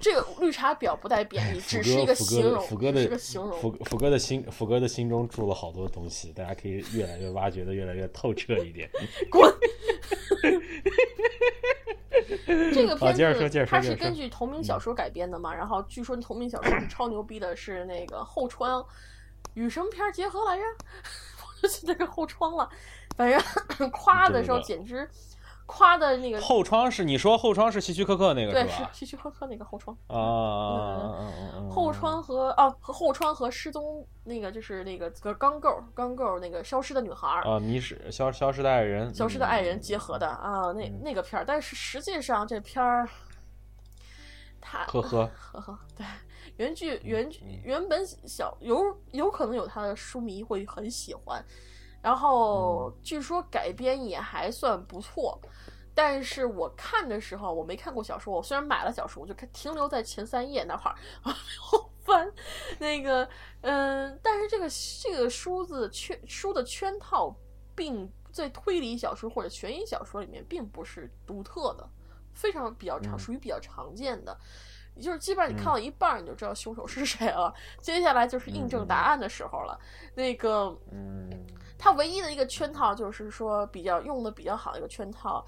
[0.00, 3.58] 这个绿茶婊不带贬义，只是一个形容，福哥的是个形容。
[3.60, 8.90] 福福哥的心，福哥的心中住了好多东西，大家可以越来越挖掘的越来越透彻一点。
[9.30, 9.50] 滚！
[12.72, 18.84] 这个片子它是根据同名小说改编的嘛，然后据说同名小说是超牛逼的，是那个后川。
[19.58, 20.62] 与什么片结合来着？
[21.42, 22.68] 我就记得个后窗了，
[23.16, 23.40] 反正
[23.90, 25.08] 夸的时候简直
[25.66, 26.40] 夸的那个。
[26.40, 31.28] 后窗是你说后窗是希区柯克那个对，是希区柯克那个后窗啊。
[31.68, 43.08] 后窗和哦和后窗和失踪那个就是那个个钢构钢构那个消失的女孩啊，迷失消消失的爱人，消失的爱人结合的啊，那那个片儿，但是实际上这片儿，
[44.60, 46.06] 他呵呵呵呵对。
[46.58, 47.30] 原剧原
[47.64, 51.42] 原本小有有可能有他的书迷会很喜欢，
[52.02, 55.40] 然后据说改编也还算不错，
[55.94, 62.30] 但是我看的时候我没看过小说，我虽然买了小说，我就停留在前三页那块儿，然后翻。
[62.78, 63.28] 那个，
[63.60, 64.68] 嗯，但是这个
[65.02, 67.34] 这个书字圈书的圈套，
[67.74, 71.88] 并在推理小说或者悬疑小说里面并不是独特的，
[72.32, 74.36] 非常比较常，属于比较常见的。
[75.00, 77.54] 就是基本上你看到一半，你就知道凶手是谁了。
[77.80, 79.78] 接下来就是印证答案的时候了。
[80.14, 81.28] 那个，嗯，
[81.78, 85.44] 他唯一的一个圈套就是说比较用的比较好的一个圈套。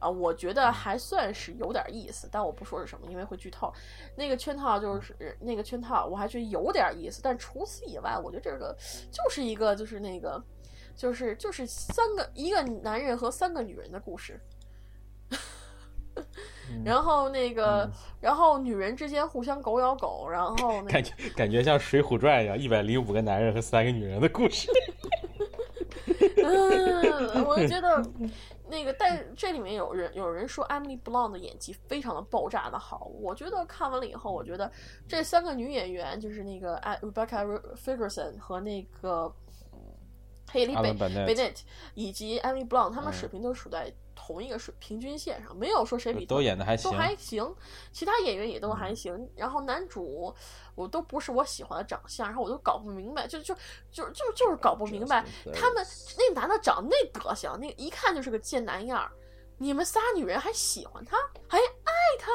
[0.00, 3.72] 啊，我觉得还算是有点意思，但我不说是什么，因为会剧透。
[4.16, 7.22] 那个圈套就是那个圈套，我还觉得有点意思。
[7.22, 8.76] 但除此以外，我觉得这个
[9.10, 10.42] 就是一个就是那个
[10.94, 14.38] 就是就是三个一个男人和三个女人的故事。
[16.84, 24.70] 然后那个，然后女人之间互相狗咬狗，然后感觉感觉像《水浒传》一样，一百零五个男人和三个女人的故事。
[26.44, 28.02] 嗯，我就觉得。
[28.66, 34.72] 那个，但这里面有人有人说 Emily Blunt 的演技非常的爆炸的好，我觉得看完了以后，我觉得
[35.06, 39.30] 这三个女演员就是那个 Rebecca Ferguson 和那个
[40.50, 41.60] Haley Bennett
[41.92, 43.92] 以及 Emily Blunt，他们水平都处在。
[44.14, 47.54] 同一个水平均线上，没有说谁比都演的还行，都还行，
[47.92, 49.28] 其他演员也都还行。
[49.36, 50.34] 然后男主
[50.74, 53.54] 我都不是我喜欢的长相，然后我都搞不明白，就就
[53.90, 59.10] 就就就是搞不明白他们那男的长那德行，那一看就是个贱男样儿，
[59.58, 61.16] 你们仨女人还喜欢他，
[61.48, 62.30] 还爱他。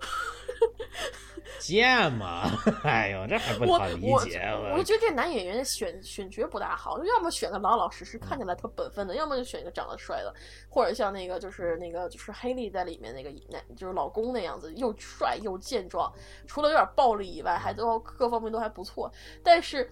[1.60, 2.50] 贱嘛！
[2.84, 4.40] 哎呦，这还不好理解。
[4.50, 10.34] 我我觉得这男演员选选角不大好，要么选个老老实实、看起来特本分的，要么就选一个长得帅的，
[10.68, 16.10] 或者像那个就是那个就是黑莉在里面那个那就是老公那样子，又帅又健壮，
[16.46, 19.12] 除了有点暴力以外，还都各方面都还不错。
[19.44, 19.88] 但是，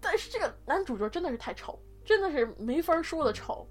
[0.00, 3.66] 但是这个男主角真的是太丑，真的是没法说的丑。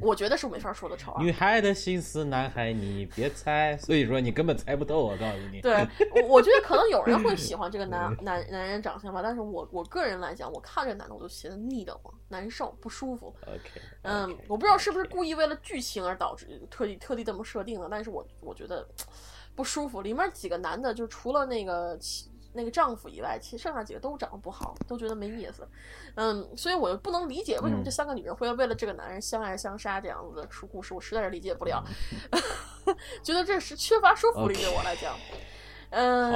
[0.00, 1.14] 我觉得是没法说的丑。
[1.18, 3.76] 女孩的心思，男孩你别猜。
[3.78, 5.60] 所以说你根本猜不透，我告诉你。
[5.60, 13.34] 对，我我觉得可能有人会喜欢这个男男男人长相吧，但是我我个人来讲，我看这男的我就觉得腻得慌、难受、不舒服。
[13.46, 13.80] OK。
[14.02, 18.86] 嗯，我不知道是不是故意为了剧情而导致特地特地这么设定的，但是我我觉得
[19.54, 20.02] 不舒服。
[20.02, 21.98] 里面几个男的，就除了那个。
[22.52, 25.66] 那个丈夫以外，其实剩下几个都长得不好，都觉得没意思。
[26.16, 31.82] 嗯，所以我就不能理解为什么这三个女人会为了这个男人相爱相杀这样子的出故事，我实在是理解不了。
[33.22, 35.16] 觉得这是缺乏说服力，对我来讲。
[35.90, 36.32] 嗯，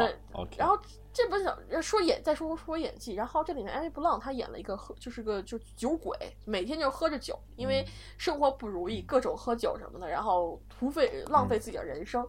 [0.57, 0.79] 然后
[1.12, 7.85] 这本小说演再说说演技，然后这里面艾薇布朗他演了一个喝就是个就酒鬼，每天就喝着酒，因为
[8.18, 12.27] 生活不如意，各种喝酒什么的，然后徒费浪费自己的人生。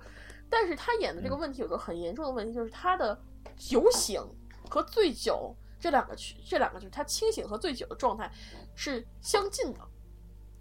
[0.49, 3.19] 但是他演的这个问题有个很严重的问题，就是他的。
[3.57, 4.21] 酒醒
[4.69, 8.31] 和醉酒这两个区，这两个就是他清醒和醉酒的状态
[8.75, 9.79] 是相近的，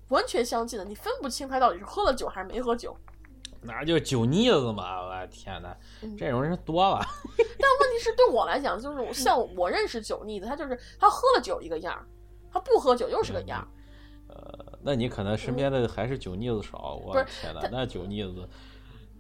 [0.09, 2.97] 完全相近的，你分不清他到底是喝了酒还是没喝酒。
[3.67, 5.01] 那就酒腻子嘛！
[5.01, 5.75] 我天哪，
[6.19, 7.01] 这种人多了。
[7.39, 12.07] 但问题是对我来讲，就是像我认识酒腻子，他就是他喝了酒一个样
[12.53, 13.67] 他不喝酒又是个样
[14.29, 17.01] 呃，那你可能身边的还是酒腻子少。
[17.03, 18.47] 我天哪，那酒腻子。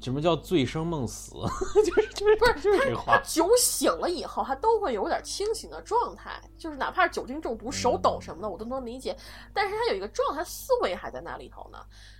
[0.00, 1.32] 什么叫醉生梦死？
[1.84, 3.16] 就是就是不是就是这话。
[3.16, 9.16] 他酒醒了以后，他都会有点清醒的状态，就是哪怕是酒精中毒、手抖什么的，我都能理解。
[9.54, 11.78] 但是他有一个状态，思维还在那里头呢。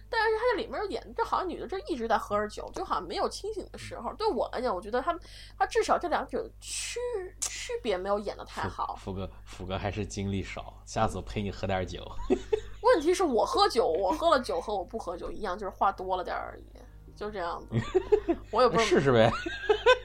[0.08, 4.14] 但是他在里面演，这好像女的这一直在喝着酒，就好像没有清醒的时候。
[4.14, 5.18] 对我来讲，我觉得他
[5.58, 7.00] 他至少这两者区
[7.40, 8.96] 区别没有演的太好。
[8.96, 12.00] 福哥，福哥还是精力少，下次我陪你喝点酒。
[12.82, 16.64] 问题是我喝酒，我喝了酒和我不喝酒一样，就是话多了点而已。
[17.16, 17.76] 就这样子，
[18.50, 19.30] 我也不试试呗。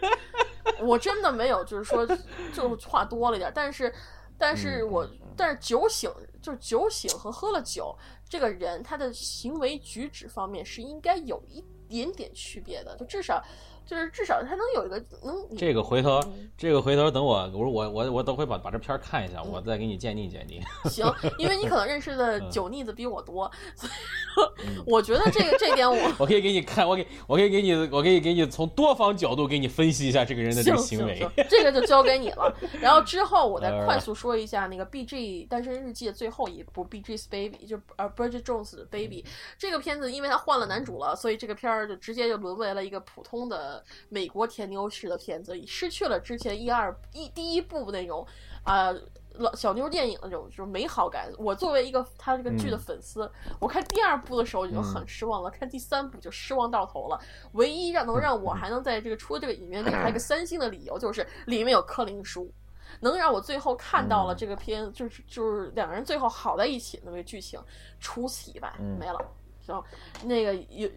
[0.82, 2.08] 我真的没有，就是说，
[2.54, 3.52] 就话多了点。
[3.54, 3.94] 但是，
[4.38, 6.10] 但是我，但是酒醒，
[6.42, 7.98] 就是酒醒和喝了酒，
[8.30, 13.44] 这个人他的行为举止方面是应该有一点点区别的，就至少。
[13.90, 16.22] 就是至少他能有一个能这个回头，
[16.56, 20.62] 这个回头等我，我我我我等会把把这片看一下，我再给你鉴定鉴定。
[20.88, 23.92] 行，因为你可能认识的酒腻子比我多，所以
[24.36, 31.28] 说我觉得这个这点我我可以给你看，我给我可以给你我可以给你从多方角度给你分析一下这个人的这个行为。
[31.50, 32.56] 这个就交给你了。
[32.80, 39.26] 然后之后我再快速说一下那个 B G 单身日记的最后一部 B G's Baby，就呃 Bridget Jones Baby
[39.58, 43.79] 这个片子，因为他换了男主了，所以这个片儿就直接就沦为了一个普通的。
[44.10, 48.26] 美国甜妞式的片子，失去了之前一二一第一部那种
[48.64, 48.94] 啊
[49.36, 51.32] 老小妞电影的那种就是美好感。
[51.38, 57.20] 我作为一个他这个剧的粉丝，我看第二部的时候就很失望了，看第三部就失望到头了。
[57.54, 62.52] 唯一让能让我还能在这个出这个影院给他一个 三星的理由，就是里面有柯林叔，
[63.00, 67.58] 能让我最后看到了这个片，就是就是两个人最后好在一起那个剧情。
[68.02, 69.20] 除此以外没了，
[69.62, 69.82] 行，
[70.26, 70.90] 那个有。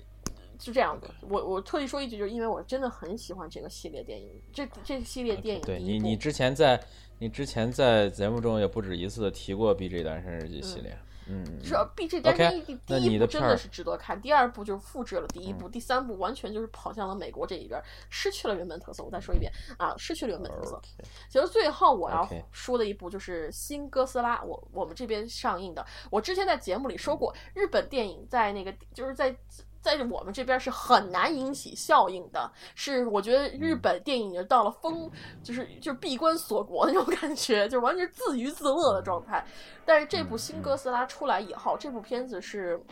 [0.63, 1.11] 就这样的。
[1.29, 5.63] 我我特意说一句，就是因为我真的很喜欢这个系列电影，这这系列电影。
[5.63, 6.81] 对你，你之前在
[7.19, 10.97] 你之前在节目中也不止一次的提过《B J 单身日记》系列。
[11.27, 19.03] 嗯，是 B J 单身日记第一部真的是值得看，第二部就是复制了第一部，第三部完全就是跑向了美国这一边，失去了原本特色。
[19.03, 20.81] 我再说一遍啊，失去了原本特色。
[21.29, 25.85] 其实最后我要说的一部就是《新哥斯拉》，我我们这边上映的。
[26.11, 29.35] 我之前在节目里说过，日本电影在那个就是在。
[29.83, 35.11] 在我们这边是很难引起效应的，是我觉得日本电影已经到了封，
[35.43, 39.45] 就是就是闭关锁国那种感觉，就完全自娱自乐的状态。
[39.85, 42.83] 但是这部新哥斯拉出来以后，这部片子是，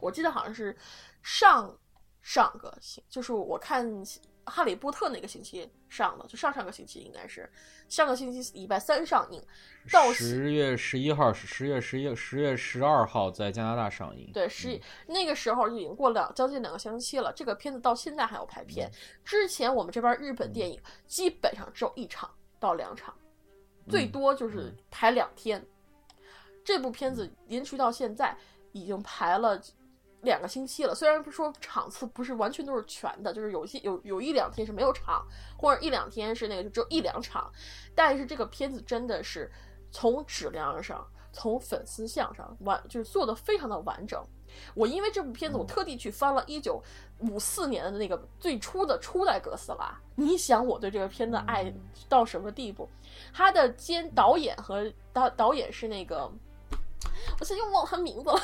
[0.00, 0.76] 我记得好像是
[1.22, 1.72] 上
[2.22, 4.02] 上个星，就是我看。
[4.48, 7.48] 哈利波特那个星期上的，就上上个星期应该是
[7.88, 9.42] 上个星期礼拜三上映，
[9.90, 14.30] 到十月十一号是十月十一十月十二号在加拿大上映。
[14.34, 17.32] 对，十那个时候就已经过了将近两个星期了。
[17.32, 18.90] 这个片子到现在还要排片。
[19.24, 22.30] 之前我们这边日本电影基本上只有一场
[22.60, 23.14] 到两场，
[23.88, 25.64] 最多就是排两天。
[26.62, 28.36] 这部片子延续到现在
[28.72, 29.58] 已经排了。
[30.26, 35.24] 两个星期了，虽然不说场次不是完全都是全的，就是有些有有一两天是没有场，
[35.56, 37.50] 或者一两天是那个就只有一两场，
[37.94, 39.50] 但是这个片子真的是
[39.90, 44.22] 从质量上，从粉丝向上完就是做的非常的完整。
[44.74, 46.82] 我因为这部片子，我特地去翻了一九
[47.18, 49.98] 五四年的那个最初的初代哥斯拉。
[50.14, 51.72] 你想我对这个片子爱
[52.08, 52.88] 到什么地步？
[53.34, 56.30] 他的监导演和导导演是那个，
[57.38, 58.40] 我现在又忘了他名字了。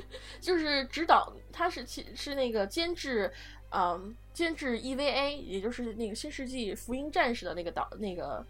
[0.40, 3.32] 就是指导，他是其是那个监制，
[3.70, 8.44] 嗯，监制 EVA，也就是那个《新世纪福音战士》的那个导那个，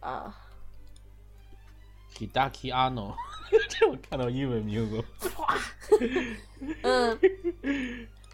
[0.00, 0.34] 啊
[2.16, 3.14] ，Hidaki Anno，
[3.68, 5.04] 这我看到英文名字，
[5.38, 5.58] 哇，
[6.82, 7.18] 嗯，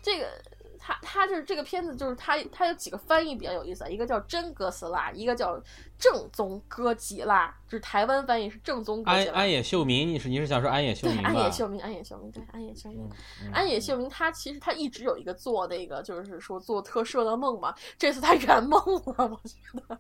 [0.03, 0.43] 这个。
[0.83, 5.63] 他他就是这个片子，就是他他有几个翻译比较有意思，一个叫真哥斯拉，一个叫
[5.99, 9.03] 正宗哥吉拉，就是台湾翻译是正宗。
[9.05, 13.11] 安安野秀明，你是你是想说安野秀明对安野秀明，安野秀明，对，安野秀明，
[13.53, 19.57] 安野秀明，他其实他一直有一个做那个，就是说做特摄的梦嘛，这次他圆梦了，我觉
[19.87, 19.99] 得。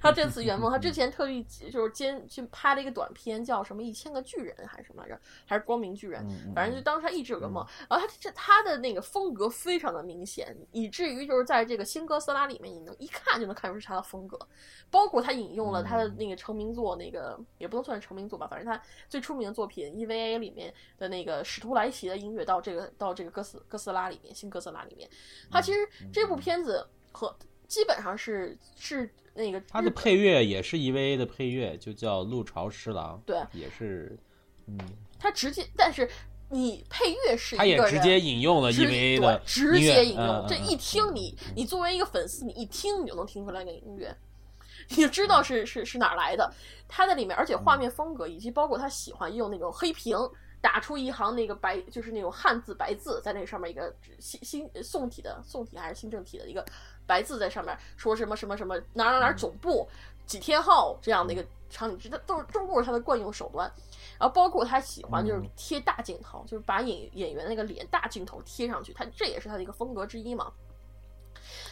[0.00, 5.20] 他这次圆梦，他之前特意就是兼去拍了一个短片，叫什么一千个巨人还是什么来着？
[5.46, 6.24] 还是光明巨人？
[6.54, 7.66] 反正就当时他一直有个梦。
[7.88, 14.38] 然后他这他的那个风格非常的明显，以至于就是在这个新哥斯拉里面，你能一看就能看出是他的风格。
[14.90, 25.08] 包括他引用了他的那个成名作，那个也不能算是成名作吧，反正他最出名的作品 EVA 里面的那个使徒莱奇的音乐到这个到这个哥斯哥斯拉里面，新哥斯拉里面，
[25.50, 25.78] 他其实
[26.12, 27.34] 这部片子和
[27.72, 29.08] 基本上是是。
[29.34, 33.18] 那个他的配乐也是 EVA 的配乐，就叫陆潮师郎。
[33.24, 34.14] 对，也是，
[34.66, 34.78] 嗯，
[35.18, 36.06] 他直接，但是
[36.50, 44.14] 你配乐是他也直接引用了 EVA 的直接引用，这一听你，你作为一个粉丝，你一听你就能听出来那个音乐，
[44.90, 46.52] 你就知道是是是哪来的。
[46.86, 50.14] 他在里面，而且画面风格以及包括他喜欢用那种黑屏
[50.62, 56.64] 打出一行那个白，就是那种汉字白字在那个上面一个新新宋体的宋体还是新正体的一个。
[57.04, 59.86] 白字在上面说什么什么什么哪哪哪总部
[60.24, 63.70] 几天后这样的一个场景，这都是都是他的惯用手段。
[64.20, 70.50] 然后包括他喜欢就是贴大镜头，就是把演演员那个脸大镜头贴上去，他这也是他的一个风格之一嘛。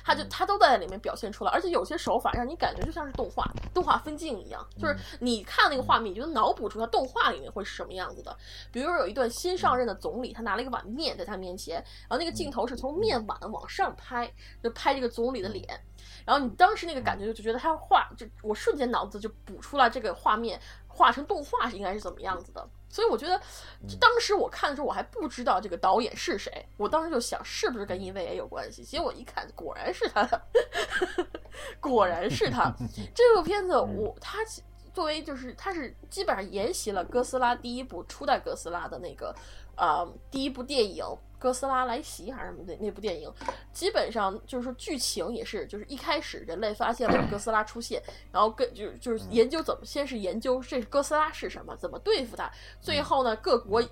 [0.04, 8.36] 他就他都在里面表现出来，而且有些手法让你感觉就像是动画动画分镜一样，就是你看那个画面，你就脑补出他动画里面会是什么样子的。
[8.72, 11.76] 比如说有一段新上任的总理，他拿了一个碗面在他面前，
[12.08, 15.66] 然后那个镜头是从面碗往上拍，就拍这个总理的脸。
[16.26, 22.68] 然后你当时那个感觉就觉得他画，就我瞬间脑子就补出来这个画面画成动画是应该是怎么样子的。
[22.90, 23.40] 所以我觉得，
[24.00, 28.82] 当时我看的时候我还不知道这个导演是谁，我当时就想是不是跟 EVA 有关系。
[28.82, 30.42] 结果一看，果然是他的，
[31.80, 32.74] 果然是他。
[33.14, 34.38] 这部片子我他
[34.92, 39.32] 作为就是他是基本上沿袭了哥斯拉第一部初代哥斯拉的那个
[39.80, 41.04] 啊第一部电影。
[41.40, 43.32] 哥斯拉来袭还是什么那那部电影，
[43.72, 52.52] 基本上就是说剧情也是，就是一开始人类发现了哥斯拉出现，然后跟就就是研究怎么，先是研究这哥斯拉是什么，怎么对付它，
[52.82, 53.82] 最后呢各国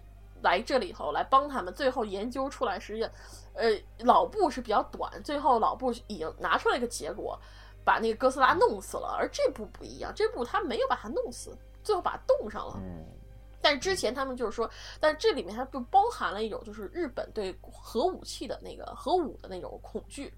[0.42, 3.10] 来这里头来帮他们，最后研究出来实际上，
[3.54, 3.70] 呃
[4.00, 7.40] 老布是比较短，最后老布已经拿出来一个结果，
[7.82, 12.78] 把那个哥斯拉弄死了，而这部不一样，这部他没有把它弄死，最后把它冻上了。
[13.60, 20.32] 但是之前他们就是说，但这里面它就包含了一种就是日本对核武器的那个核武的那种恐惧，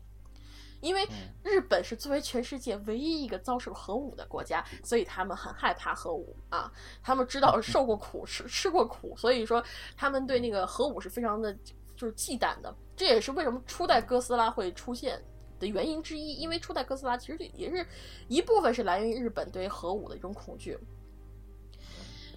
[0.80, 1.06] 因为
[1.42, 6.72] 日本是作为全世界唯一一个遭受核武的国家，所以他们很害怕核武啊。
[7.02, 9.62] 他们知道受过苦，吃吃过苦，所以说
[9.96, 11.52] 他们对那个核武是非常的
[11.96, 12.74] 就是忌惮的。
[12.96, 15.22] 这也是为什么初代哥斯拉会出现
[15.58, 16.36] 的原因之一。
[16.36, 17.86] 因为初代哥斯拉其实也是
[18.28, 20.78] 一部分是来源于日本对核武的一种恐惧。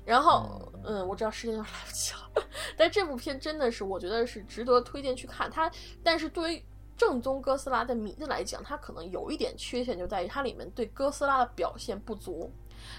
[0.06, 2.48] 然后，嗯，我知道时间有点来不及了，
[2.78, 5.72] 但这部片真的是我觉得是值得推荐去看它。
[6.04, 6.66] 但是对于
[6.98, 12.52] 正宗哥斯拉的迷来讲，它可能有一点缺陷，就在于它里面对哥斯拉的表现不足。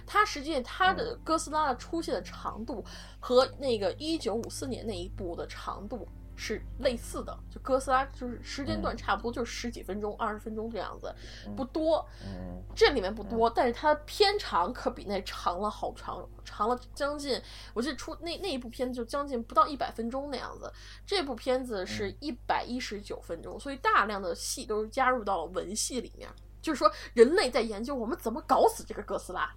[0.06, 2.82] 它实际它的哥斯拉的出现的长度
[3.20, 6.08] 和那个一九五四年那一部的长度。
[6.36, 11.14] 是类似的，就哥斯拉就是时间段差不多，就是十几分钟、二十分钟这样子，
[11.56, 12.04] 不多。
[12.24, 17.40] 嗯，这里面不多，但是它片长可比那长了好长，长了将近，
[17.72, 20.72] 我记得出那那一部片子就将近不到一百分钟那样子。
[21.06, 26.28] 这部片子是一百一十九分钟，所以大量的戏都是加入到了文戏里面，
[26.60, 29.54] 就是说人类在研究我们怎么搞死这个哥斯拉。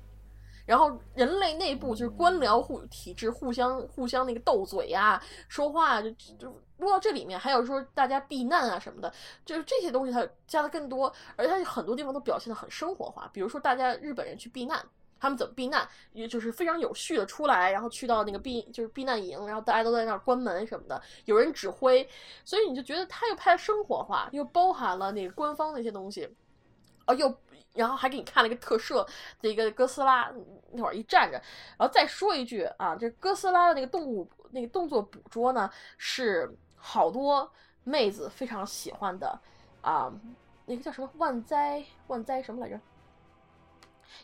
[0.68, 9.12] 然后人类内部就是官僚互体制互相互相那个斗嘴呀，说话就就落到这里面，还有说大家避难啊什么的，
[9.46, 13.30] 就是这些东西它加的更多，而且它很多地方都表现的很生活化。
[13.34, 14.86] 比如说大家日本人去避难，
[15.18, 22.08] 他们怎么避难，也就是非常有序的出来，然后去到那个避就是避难营，然后大家都在那儿关门什么的，有人指挥，
[22.44, 26.30] 所以你就觉得他又拍生活化，又包含了那个官方的一些东西。
[27.06, 27.34] 啊，又
[27.78, 29.08] 然后还给你看了一个特摄
[29.42, 30.32] 的一个哥斯拉，
[30.74, 31.42] 那会儿一站着，
[31.78, 37.50] 然后再说一句啊，这哥斯拉的那个动物那个动作捕捉呢，是好多
[37.84, 39.40] 妹子非常喜欢的
[39.82, 40.12] 啊，
[40.66, 42.80] 那个叫什么万哉万哉什么来着？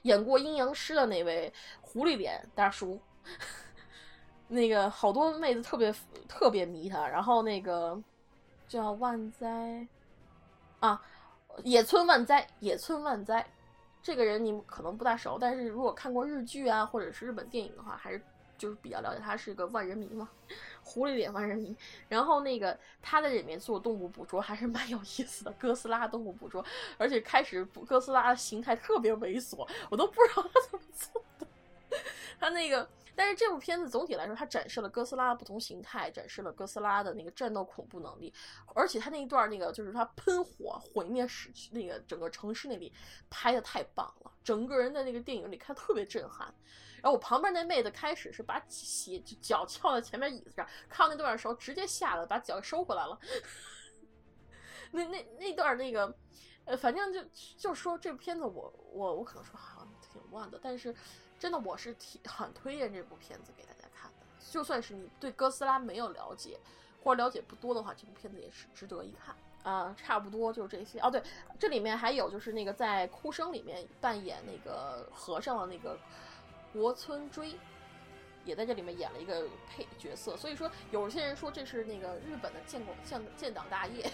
[0.04, 3.00] 演过阴阳师的那位狐狸脸大叔，
[4.48, 5.94] 那个好多妹子特别
[6.28, 8.02] 特别迷他，然后那个
[8.68, 9.88] 叫万哉
[10.80, 11.02] 啊。
[11.64, 13.46] 野村万哉，野村万哉，
[14.02, 18.22] 这个人你们可能不大熟，但是如果看过日剧啊，或者是日本电影的话，还是
[18.58, 20.30] 就是比较了解他是个万人迷嘛，
[20.84, 21.76] 狐狸脸万人迷。
[22.10, 26.66] 然后那个他在里面做动物捕捉还是蛮有意思的，哥斯拉动物捕捉，
[26.98, 31.48] 而且开始哥斯拉的形态特别猥琐，我都不知道他怎么做的，
[32.40, 32.88] 他那个。
[33.16, 38.34] 但是这部片子总体来说，它展示了哥斯拉的不同形态，展示了哥斯拉的那个战斗恐怖能力，
[38.76, 42.92] 而且它那一段那个就是它喷火毁灭市那个整个城市那里
[43.30, 46.54] 拍的太棒了，整个人在那个电影里看特别震撼。
[47.02, 53.20] 然后我旁边那妹子开始是把鞋就脚翘在前面椅子上，看到那段的时候直接吓得把脚收回来了。
[54.92, 56.16] 那那那段那个，
[56.64, 57.22] 呃，反正就
[57.58, 59.54] 就说这部片子我我我可能说
[60.14, 60.96] 挺乱的，但是。
[61.40, 64.26] 真的，我是挺很推荐这部片子给大家看的。
[64.50, 66.58] 就算是你对哥斯拉没有了解，
[67.04, 69.36] 或者了解不多的话，这部片子也是值得一看
[69.70, 69.94] 啊。
[69.98, 71.12] 差不多就是这些哦。
[71.12, 71.22] 对，
[71.60, 76.00] 这里面还有就是那个在《哭声》里面扮演那个和尚的那个
[76.72, 77.58] 国村追，
[78.46, 80.38] 也在这里面演了一个配角色。
[80.38, 84.10] 所以说，有些人说这是那个日本的建国建建党大业，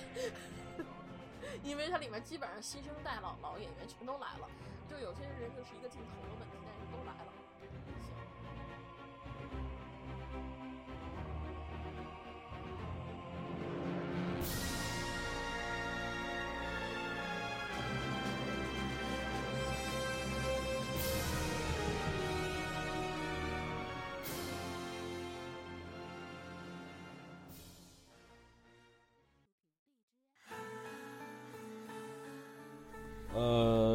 [1.64, 4.48] 因为它里面基本上新生代老老演员全都来了。
[4.90, 6.58] 就有些人就是一个镜头的问题，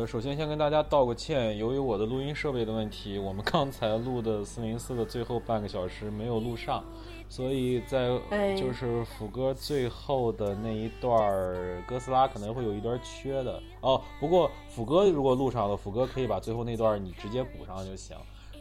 [0.04, 6.84] 呃，首先先跟大家道个歉，由于我的录音设备的问题，我们刚才录的四零四的最后半个小时没有录上，
[7.26, 8.08] 所以在
[8.54, 13.98] 就是副歌最后的那一段哥斯拉可能会有一段缺的哦。
[14.20, 18.14] 不过副歌如果录上了，副歌可以把最后那段你直接补上就行。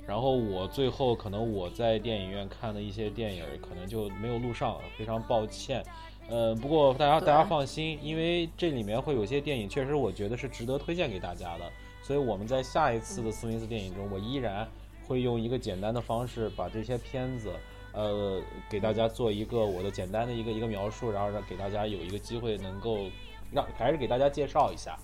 [0.08, 5.84] 然后我最后可能我在电影院看的一些电影可能就没有录上，非常抱歉。
[6.30, 11.72] 呃，不过大家大家放心，因为这里面会有些电影，确实我觉得是值得推荐给大家的，
[12.02, 14.68] 所以我们在下一次的四零四电影中，我依然
[15.06, 17.52] 会用一个简单的方式把这些片子，
[17.92, 23.10] 呃，给大家做一个我的简单的一个一个描述，然后让给大家有一个机会能够
[23.52, 24.98] 让还是给大家介绍一下。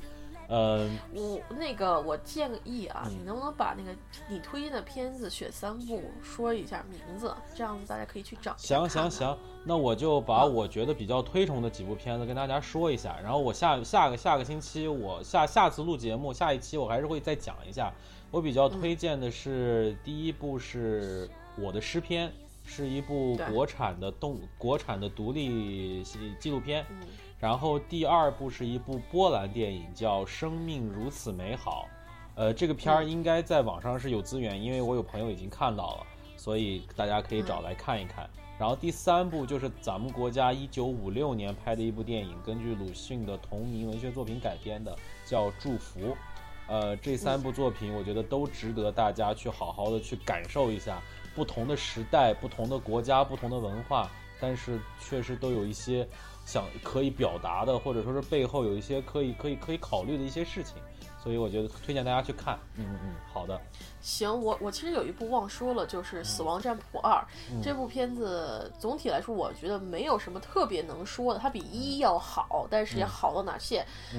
[0.52, 3.96] 嗯，我那个我建议啊，你能不能把那个
[4.28, 8.56] 你推荐的片子选三部，说一下名字，这样子大家可以去找。
[8.58, 17.94] 行行行，那我就把我觉得比较推崇的几部片子跟大家说一下，然后我下下个下个星期我下下次录节目，下一期我还是会再讲一下。
[18.32, 22.32] 我比较推荐的是第一部是我的诗篇，
[22.66, 26.04] 是一部国产的动国产的独立
[26.40, 26.84] 纪录片。
[27.40, 31.88] 然后第二部是一部波兰电影，叫《生命如此美好》，
[32.40, 38.30] 呃，这个片儿应该在网上是有资源，因为我有朋友已经看到了，所以大家可以找来看一看。
[38.60, 44.94] 然后第三部就是咱们国家一九五六年拍的一部电影，根据鲁迅的同名文学作品改编的，
[45.26, 46.02] 叫《祝福》。
[46.68, 51.02] 呃，这三部作品我觉得都值得大家去好好的去感受一下，
[51.34, 54.12] 不同的时代、不同的国家、不同的文化，
[54.42, 56.06] 但是确实都有一些
[56.52, 60.78] 想可以表达的，或者说是背后有一些可以可以可以考虑的一些事情。
[61.24, 62.58] 所以我觉得推荐大家去看。
[62.76, 63.62] 嗯嗯嗯，好的。
[64.02, 67.14] 行，我我其实有一部忘说了，就是《死亡占卜二》
[67.64, 73.76] 这部片子，总体来说我觉得没有什么特别能说的，它比一要好，但是也好到哪去？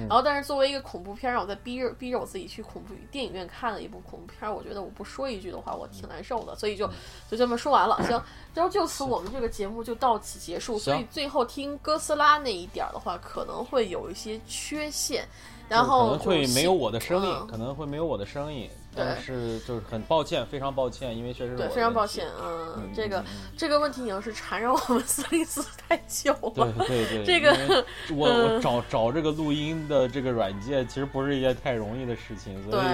[0.07, 6.87] 然后，但是作为一个恐怖片，让我在逼着逼着我自己去恐怖电影院看了一部恐怖片，我觉得我不说一句的话，我挺难受的，所以就
[7.29, 7.95] 就这么说完了。
[8.07, 8.21] 行，
[8.53, 10.77] 然后就此我们这个节目就到此结束。
[10.77, 15.27] 所以最后听哥斯拉那一点的话，可能会有一些缺陷。
[15.69, 23.23] 然后可能会没有我的声音，可能会没有我的声音，但是就是很抱歉，非常抱歉，因为确实对非常抱歉，嗯，这个
[23.55, 32.85] 这个问题已经是缠绕我们四零四太久了，对对对，这个我我找找这个录音的这个软件，其实不是一件太容易的事情，所以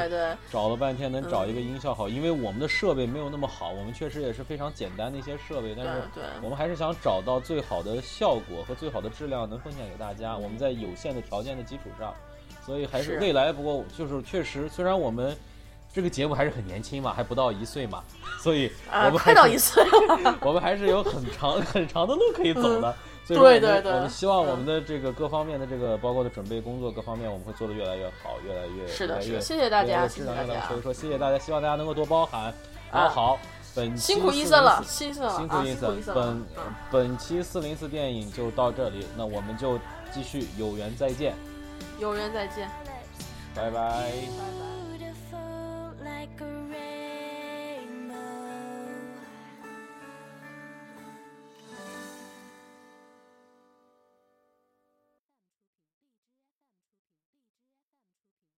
[0.52, 6.02] 找了半天能找一个音效好，因为我们的设备没有那么好，我们确实也是非常简单的一些设备，但是
[6.42, 12.14] 我们还是想找到最好的效果和最好的质量能奉献给大家，我们在有限的条件的基础上。
[12.66, 15.34] 所以还是未来，不过就是确实，虽然我们
[15.98, 18.04] 这个节目还是很年轻嘛，还不到一岁嘛，
[18.40, 22.96] 所以我们快到一岁了， 我们还是有很长很长的路可以走的。
[23.28, 30.68] 对对对，我们希望我们的这个各方面的这个包括的准备工作各方面，我们会做的越来越好，越来越是的，是的，谢谢大家，谢谢大家。
[30.68, 32.54] 所以说，谢谢大家，希望大家能够多包涵。
[32.92, 33.40] 啊，好，
[33.74, 36.00] 本期辛苦医生了，辛苦辛苦医生。
[36.14, 36.46] 本
[36.92, 39.80] 本期四零四电影就到这里，那我们就
[40.14, 41.36] 继续有缘再见。
[42.00, 42.70] 有缘再见，
[43.56, 43.72] 拜拜。
[43.72, 44.67] 拜拜。